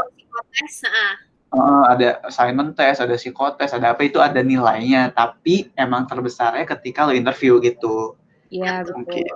[1.52, 7.06] uh, ada assignment test, ada psikotes, ada apa itu ada nilainya, tapi emang terbesarnya ketika
[7.08, 8.16] lo interview gitu.
[8.48, 8.96] Iya betul.
[9.04, 9.26] Mungkin.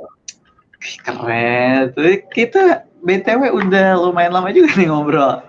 [1.04, 1.80] Keren.
[1.96, 5.40] Tuh kita BTW udah lumayan lama juga nih ngobrol.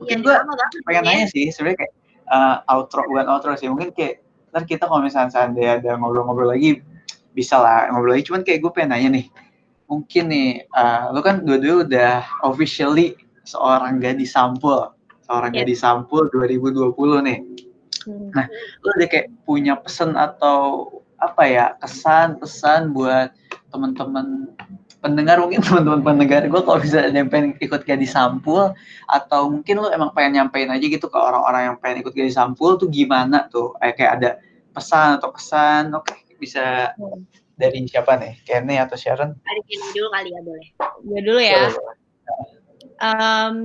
[0.00, 1.08] Mungkin ya, gue pengen ya.
[1.08, 1.92] nanya sih, sebenarnya kayak
[2.28, 6.80] uh, outro bukan outro sih, mungkin kayak ntar kita kalau misalnya seandainya ada ngobrol-ngobrol lagi
[7.36, 8.24] bisa lah ngobrol lagi.
[8.28, 9.26] Cuman kayak gue pengen nanya nih,
[9.88, 12.12] mungkin nih, uh, lu kan dua-dua udah
[12.44, 14.95] officially seorang gadis sampul
[15.26, 15.66] seorang yeah.
[15.66, 17.38] gadis sampul 2020 nih.
[18.06, 18.30] Hmm.
[18.30, 18.46] Nah,
[18.86, 23.32] lu ada kayak punya pesan atau apa ya kesan pesan buat
[23.72, 24.52] teman-teman
[25.00, 28.72] pendengar mungkin teman-teman pendengar gue kalau bisa ada yang pengen ikut gadis sampul
[29.08, 32.76] atau mungkin lu emang pengen nyampein aja gitu ke orang-orang yang pengen ikut gadis sampul
[32.76, 34.30] tuh gimana tuh kayak ada
[34.76, 37.24] pesan atau kesan oke okay, bisa hmm.
[37.56, 39.32] dari siapa nih Kenny atau Sharon?
[39.32, 40.68] Ada Kenny dulu kali ya boleh.
[41.00, 41.64] Gue dulu ya.
[43.00, 43.56] Um,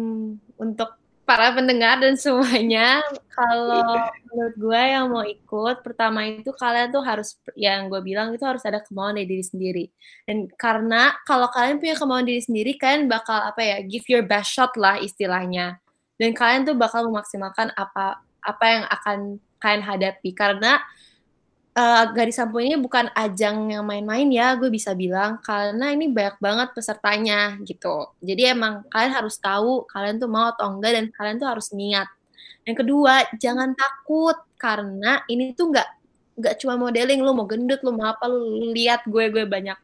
[0.59, 1.00] untuk
[1.31, 2.99] para pendengar dan semuanya,
[3.31, 8.43] kalau menurut gue yang mau ikut, pertama itu kalian tuh harus, yang gue bilang itu
[8.43, 9.85] harus ada kemauan dari diri sendiri.
[10.27, 14.51] Dan karena kalau kalian punya kemauan diri sendiri, kalian bakal apa ya, give your best
[14.51, 15.79] shot lah istilahnya.
[16.19, 19.17] Dan kalian tuh bakal memaksimalkan apa apa yang akan
[19.63, 20.35] kalian hadapi.
[20.35, 20.83] Karena
[21.75, 26.37] uh, Gadis Sampul ini bukan ajang yang main-main ya, gue bisa bilang karena ini banyak
[26.39, 28.11] banget pesertanya gitu.
[28.19, 32.07] Jadi emang kalian harus tahu kalian tuh mau atau enggak dan kalian tuh harus niat.
[32.67, 35.89] Yang kedua, jangan takut karena ini tuh nggak
[36.41, 39.77] nggak cuma modeling lu mau gendut lu mau apa lu lihat gue gue banyak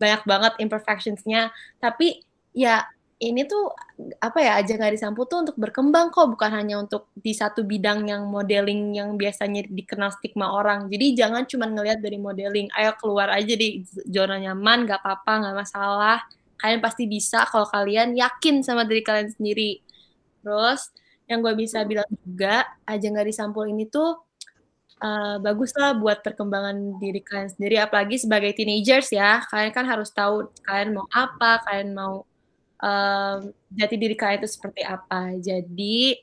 [0.00, 2.24] banyak banget imperfectionsnya tapi
[2.56, 2.82] ya
[3.22, 3.70] ini tuh
[4.18, 8.10] apa ya aja nggak disampu tuh untuk berkembang kok bukan hanya untuk di satu bidang
[8.10, 10.90] yang modeling yang biasanya dikenal stigma orang.
[10.90, 15.56] Jadi jangan cuma ngelihat dari modeling ayo keluar aja di zona nyaman nggak apa-apa nggak
[15.62, 16.18] masalah.
[16.58, 19.78] Kalian pasti bisa kalau kalian yakin sama diri kalian sendiri.
[20.42, 20.90] Terus
[21.30, 24.18] yang gue bisa bilang juga ajang gadis sampul ini tuh
[24.98, 29.46] uh, bagus lah buat perkembangan diri kalian sendiri apalagi sebagai teenagers ya.
[29.46, 32.26] Kalian kan harus tahu kalian mau apa kalian mau
[32.82, 33.38] uh,
[33.72, 35.38] jati diri kalian itu seperti apa.
[35.38, 36.18] Jadi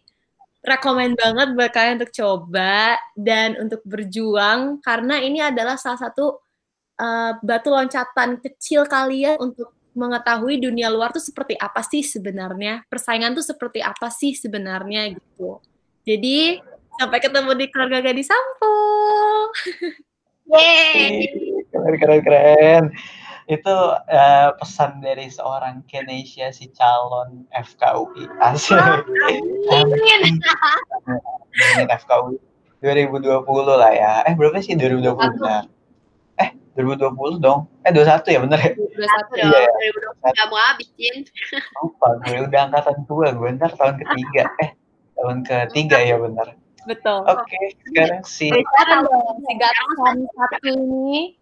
[0.59, 6.43] rekomend banget buat kalian untuk coba dan untuk berjuang karena ini adalah salah satu
[6.99, 12.85] uh, batu loncatan kecil kalian untuk mengetahui dunia luar tuh seperti apa sih sebenarnya.
[12.91, 15.63] Persaingan tuh seperti apa sih sebenarnya gitu.
[16.03, 16.59] Jadi
[16.99, 19.49] sampai ketemu di keluarga gadis sampul.
[20.49, 21.29] Yeay.
[21.69, 22.83] keren keren keren
[23.49, 28.77] itu uh, pesan dari seorang Kenesia si calon FKUI asli
[29.73, 30.37] amin
[31.89, 32.37] FKUI
[32.79, 33.43] 2020
[33.75, 34.13] lah ya.
[34.23, 35.67] Eh berapa sih 2020 benar.
[36.39, 37.67] Eh 2020 dong.
[37.83, 38.71] Eh 21 ya bener ya?
[38.71, 39.51] 21 dong.
[39.51, 39.61] iya,
[40.23, 41.15] 2020 nggak mau habisin.
[41.83, 44.43] Lupa gue udah angkatan tua gue ntar tahun ketiga.
[44.63, 44.71] Eh
[45.19, 46.55] tahun ketiga ya bener
[46.87, 47.21] betul.
[47.27, 49.03] Oke okay, sekarang si sekarang
[49.43, 51.35] si satu ini.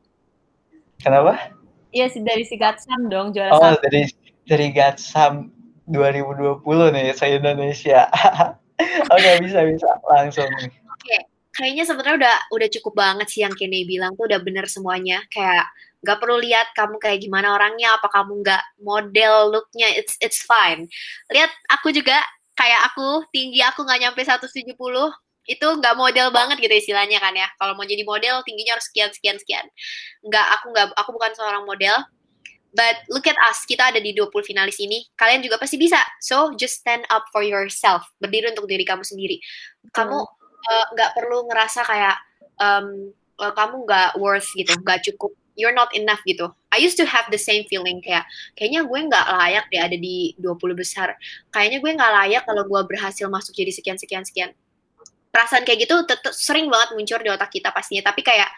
[0.97, 1.53] Kenapa
[1.91, 3.79] Iya sih dari si Gatsam dong juara Oh, satu.
[3.87, 4.07] dari
[4.47, 5.51] dari Gatsam
[5.87, 8.07] 2020 nih se Indonesia.
[9.13, 10.51] Oke, bisa bisa langsung.
[10.91, 11.17] Oke,
[11.55, 15.23] kayaknya sebenarnya udah udah cukup banget sih yang Kenny bilang tuh udah bener semuanya.
[15.31, 15.65] Kayak
[16.03, 20.85] nggak perlu lihat kamu kayak gimana orangnya, apa kamu nggak model looknya, it's it's fine.
[21.33, 22.19] Lihat aku juga
[22.53, 24.77] kayak aku tinggi aku nggak nyampe 170
[25.47, 27.47] itu nggak model banget gitu istilahnya kan ya.
[27.55, 29.65] Kalau mau jadi model tingginya harus sekian sekian sekian.
[30.27, 31.95] Nggak aku nggak aku bukan seorang model.
[32.75, 35.07] But look at us, kita ada di 20 finalis ini.
[35.15, 35.97] Kalian juga pasti bisa.
[36.19, 38.05] So just stand up for yourself.
[38.19, 39.39] Berdiri untuk diri kamu sendiri.
[39.95, 40.19] Kamu
[40.67, 42.15] eh, nggak uh, perlu ngerasa kayak
[42.59, 45.31] um, uh, kamu nggak worth gitu, nggak cukup.
[45.57, 46.53] You're not enough gitu.
[46.69, 50.37] I used to have the same feeling kayak kayaknya gue nggak layak deh ada di
[50.37, 51.17] 20 besar.
[51.49, 54.53] Kayaknya gue nggak layak kalau gue berhasil masuk jadi sekian sekian sekian
[55.29, 58.09] perasaan kayak gitu tetap sering banget muncul di otak kita pastinya.
[58.09, 58.49] Tapi kayak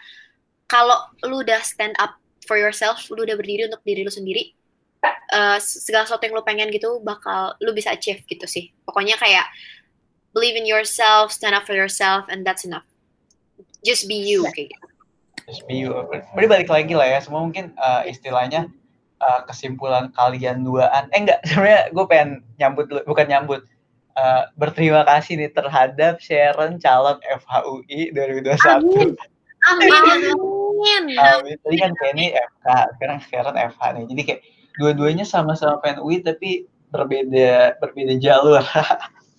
[0.70, 0.96] kalau
[1.26, 2.16] lu udah stand up
[2.46, 4.54] for yourself lu udah berdiri untuk diri lu sendiri
[5.34, 8.70] uh, segala sesuatu yang lu pengen gitu bakal lu bisa achieve gitu sih.
[8.84, 9.46] Pokoknya kayak
[10.34, 12.86] believe in yourself stand up for yourself and that's enough.
[13.82, 14.86] Just be you kayak gitu.
[15.48, 15.90] Just be you.
[16.36, 18.68] Berarti balik lagi lah ya semua mungkin uh, istilahnya
[19.18, 21.08] uh, kesimpulan kalian duaan.
[21.10, 23.60] Eh enggak sebenarnya gue pengen nyambut bukan nyambut
[24.16, 28.56] uh, berterima kasih nih terhadap Sharon calon FHUI 2021.
[28.66, 29.10] Amin.
[29.68, 29.90] Amin.
[30.00, 31.18] Amin.
[31.20, 31.56] Amin.
[31.60, 34.04] Tadi kan Penny FK, sekarang Sharon FH nih.
[34.08, 34.40] Jadi kayak
[34.80, 38.64] dua-duanya sama-sama pengen UI tapi berbeda berbeda jalur.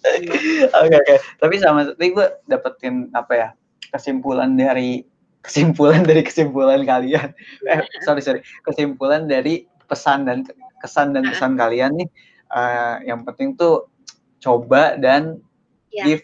[0.02, 0.34] Oke
[0.66, 0.74] oke.
[0.74, 1.18] Okay, okay.
[1.38, 3.48] Tapi sama tadi gue dapetin apa ya
[3.94, 5.06] kesimpulan dari
[5.46, 7.30] kesimpulan dari kesimpulan kalian.
[7.70, 10.42] Eh sorry sorry kesimpulan dari pesan dan
[10.82, 12.10] kesan dan kesan kalian nih.
[12.50, 13.91] Uh, yang penting tuh
[14.42, 15.38] coba dan
[15.94, 16.06] yeah.
[16.10, 16.22] give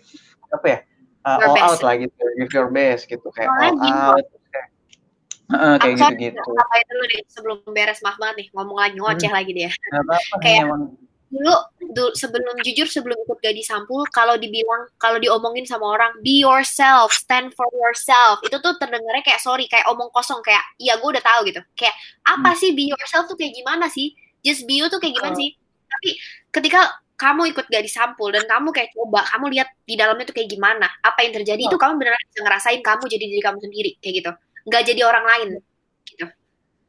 [0.51, 0.79] apa ya
[1.23, 1.63] uh, all best.
[1.63, 3.93] out lah gitu give your best gitu kayak all gitu.
[3.93, 4.67] out kayak,
[5.53, 9.29] uh, kayak gitu gitu apa itu deh sebelum beres maaf banget nih ngomong lagi ngoceh
[9.29, 9.37] hmm.
[9.37, 10.83] lagi deh apa kayak emang
[11.27, 11.55] dulu,
[11.91, 17.11] dulu sebelum jujur sebelum ikut gadis sampul kalau dibilang kalau diomongin sama orang be yourself
[17.11, 21.23] stand for yourself itu tuh terdengarnya kayak sorry kayak omong kosong kayak iya gue udah
[21.23, 22.59] tahu gitu kayak apa hmm.
[22.59, 25.39] sih be yourself tuh kayak gimana sih just be you tuh kayak gimana oh.
[25.39, 25.51] sih
[25.87, 26.09] tapi
[26.55, 30.53] ketika kamu ikut gadis sampul dan kamu kayak coba kamu lihat di dalamnya tuh kayak
[30.53, 31.69] gimana apa yang terjadi oh.
[31.73, 34.31] itu kamu benar bisa ngerasain kamu jadi diri kamu sendiri kayak gitu.
[34.69, 35.47] Nggak jadi orang lain
[36.05, 36.25] gitu.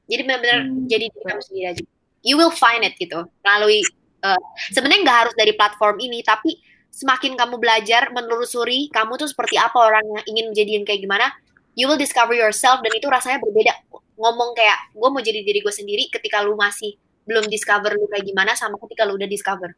[0.09, 0.85] Jadi benar-benar hmm.
[0.85, 1.85] jadi diri kamu sendiri aja.
[2.20, 3.81] You will find it gitu melalui
[4.20, 6.61] uh, sebenarnya nggak harus dari platform ini tapi
[6.93, 11.26] semakin kamu belajar menelusuri kamu tuh seperti apa orang yang ingin menjadi yang kayak gimana
[11.72, 13.72] you will discover yourself dan itu rasanya berbeda.
[14.20, 18.29] Ngomong kayak gue mau jadi diri gue sendiri ketika lu masih belum discover lu kayak
[18.29, 19.72] gimana sama ketika lu udah discover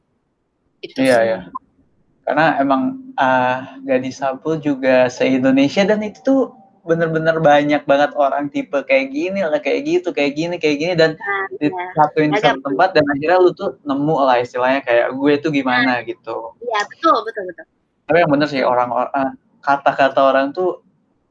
[0.80, 1.38] itu iya, iya.
[2.24, 6.42] Karena emang uh, gadis sampul juga se-Indonesia dan itu tuh
[6.80, 11.10] bener-bener banyak banget orang tipe kayak gini lah, kayak gitu, kayak gini, kayak gini dan
[11.20, 15.50] nah, disatuin di satu tempat dan akhirnya lu tuh nemu lah istilahnya kayak gue tuh
[15.52, 16.56] gimana nah, gitu.
[16.64, 17.64] Iya betul betul betul.
[18.08, 20.80] Tapi yang bener sih orang uh, kata-kata orang tuh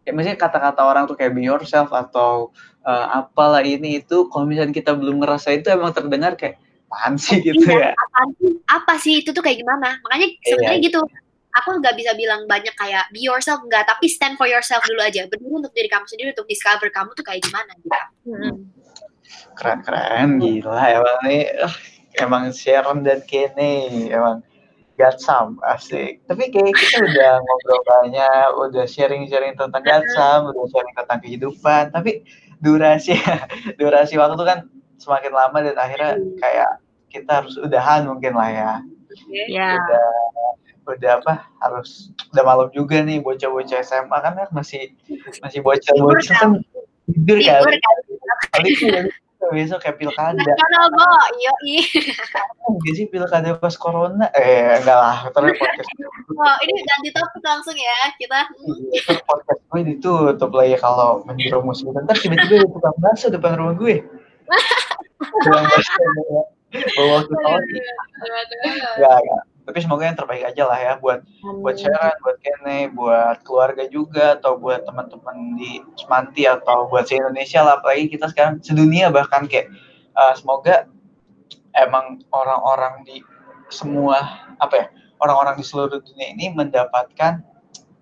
[0.05, 2.53] ya maksudnya kata-kata orang tuh kayak be yourself atau
[2.85, 7.37] uh, apalah ini itu kalau misalnya kita belum ngerasa itu emang terdengar kayak apaan sih
[7.45, 8.03] gitu iya, ya?
[8.41, 8.51] sih?
[8.65, 9.21] apa sih?
[9.21, 10.01] Itu tuh kayak gimana?
[10.01, 10.41] Makanya iya.
[10.41, 10.87] sebenarnya iya.
[10.89, 11.01] gitu.
[11.61, 13.61] Aku nggak bisa bilang banyak kayak be yourself.
[13.61, 15.29] Enggak tapi stand for yourself dulu aja.
[15.29, 17.99] Berdiri untuk diri kamu sendiri untuk discover kamu tuh kayak gimana gitu.
[18.25, 18.57] Hmm.
[19.53, 20.29] keren keren.
[20.41, 21.75] Gila emang nih uh,
[22.17, 24.41] emang Sharon dan Kenny emang
[24.97, 26.25] Gatsam asik.
[26.25, 31.83] Tapi kayak kita udah ngobrol banyak udah sharing sharing tentang Gatsam udah sharing tentang kehidupan.
[31.93, 32.25] Tapi
[32.59, 33.15] durasi
[33.79, 34.59] durasi waktu kan
[34.99, 36.69] semakin lama dan akhirnya kayak
[37.09, 38.71] kita harus udahan mungkin lah ya.
[39.49, 39.69] Ya.
[39.79, 40.07] Udah
[40.89, 44.93] udah apa harus udah malam juga nih bocah-bocah SMA kan kan masih
[45.41, 46.51] masih bocah-bocah kan
[47.05, 47.61] tidur kan.
[48.49, 49.05] Kali ya,
[49.53, 50.35] besok kayak pilkada.
[50.35, 51.05] Nasional, Bo.
[51.39, 51.83] Iya, iya.
[52.69, 54.27] Enggak sih pilkada pas corona?
[54.35, 55.89] Eh enggak lah, terus podcast
[56.35, 57.99] Wah, ini ganti topik langsung ya.
[58.19, 61.81] Kita hmm, Ntar podcast gue ditutup lah ya kalau menjerumus.
[61.85, 64.01] Ntar tiba-tiba ada tukang bakso depan rumah gue.
[65.19, 67.77] Bawa- bawa ke Saudi.
[69.01, 69.37] Ya, ya.
[69.69, 71.21] Tapi semoga yang terbaik aja lah ya buat
[71.61, 77.21] buat Sharon, buat Kene, buat keluarga juga atau buat teman-teman di Semanti atau buat se
[77.21, 79.69] Indonesia lah apalagi kita sekarang sedunia bahkan kayak
[80.17, 80.89] eh, semoga
[81.77, 83.21] emang orang-orang di
[83.69, 84.87] semua apa ya
[85.21, 87.45] orang-orang di seluruh dunia ini mendapatkan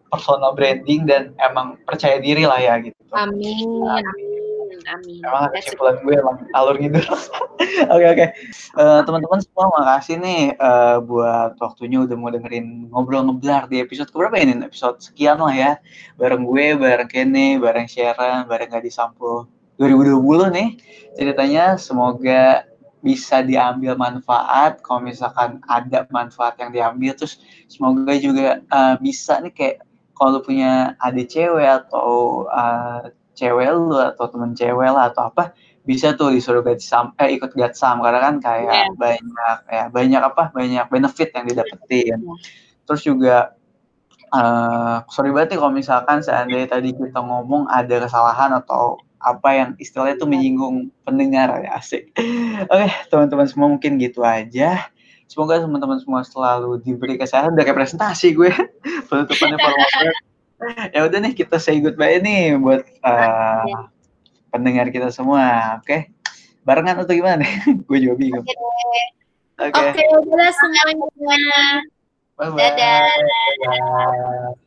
[0.07, 2.95] personal branding dan emang percaya diri lah ya gitu.
[3.11, 3.67] Amin.
[3.83, 4.46] Amin.
[4.87, 5.19] Amin.
[5.19, 5.75] Emang That's it.
[5.75, 7.03] kesimpulan gue emang alur ngidul.
[7.93, 8.25] Oke oke.
[8.77, 14.07] Eh, Teman-teman semua makasih nih eh, buat waktunya udah mau dengerin ngobrol ngeblar di episode
[14.09, 14.63] keberapa ini?
[14.63, 15.71] Episode sekian lah ya.
[16.15, 20.69] Bareng gue, bareng Kenny, bareng Sharon, bareng Gadi Sampul 2020 nih.
[21.19, 22.63] Ceritanya semoga
[23.03, 24.79] bisa diambil manfaat.
[24.85, 29.77] Kalau misalkan ada manfaat yang diambil, terus semoga juga eh, bisa nih kayak
[30.15, 35.53] kalau punya adik cewek atau eh, cewek lu atau temen cewek lah atau apa
[35.85, 38.91] bisa tuh disuruh gatsam eh ikut gatsam karena kan kayak Iya.
[38.97, 42.19] banyak ya banyak apa banyak benefit yang didapetin.
[42.83, 43.55] Terus juga
[44.27, 49.69] eh sorry banget nih kalau misalkan seandainya tadi kita ngomong ada kesalahan atau apa yang
[49.79, 52.11] istilahnya itu menyinggung pendengar ya asik.
[52.67, 54.91] Oke teman-teman semua mungkin gitu aja.
[55.27, 58.51] Semoga teman-teman semua selalu diberi kesehatan udah kayak presentasi gue.
[59.07, 59.87] Penutupannya formal
[60.95, 63.87] ya udah nih kita say goodbye nih buat uh,
[64.49, 66.09] pendengar kita semua oke
[66.65, 67.51] barengan atau gimana nih
[67.87, 69.05] gue juga bingung Oke deh.
[69.69, 71.07] oke Oke, udah semuanya.
[72.37, 73.09] bye bye Dadah.
[73.65, 74.66] Bye.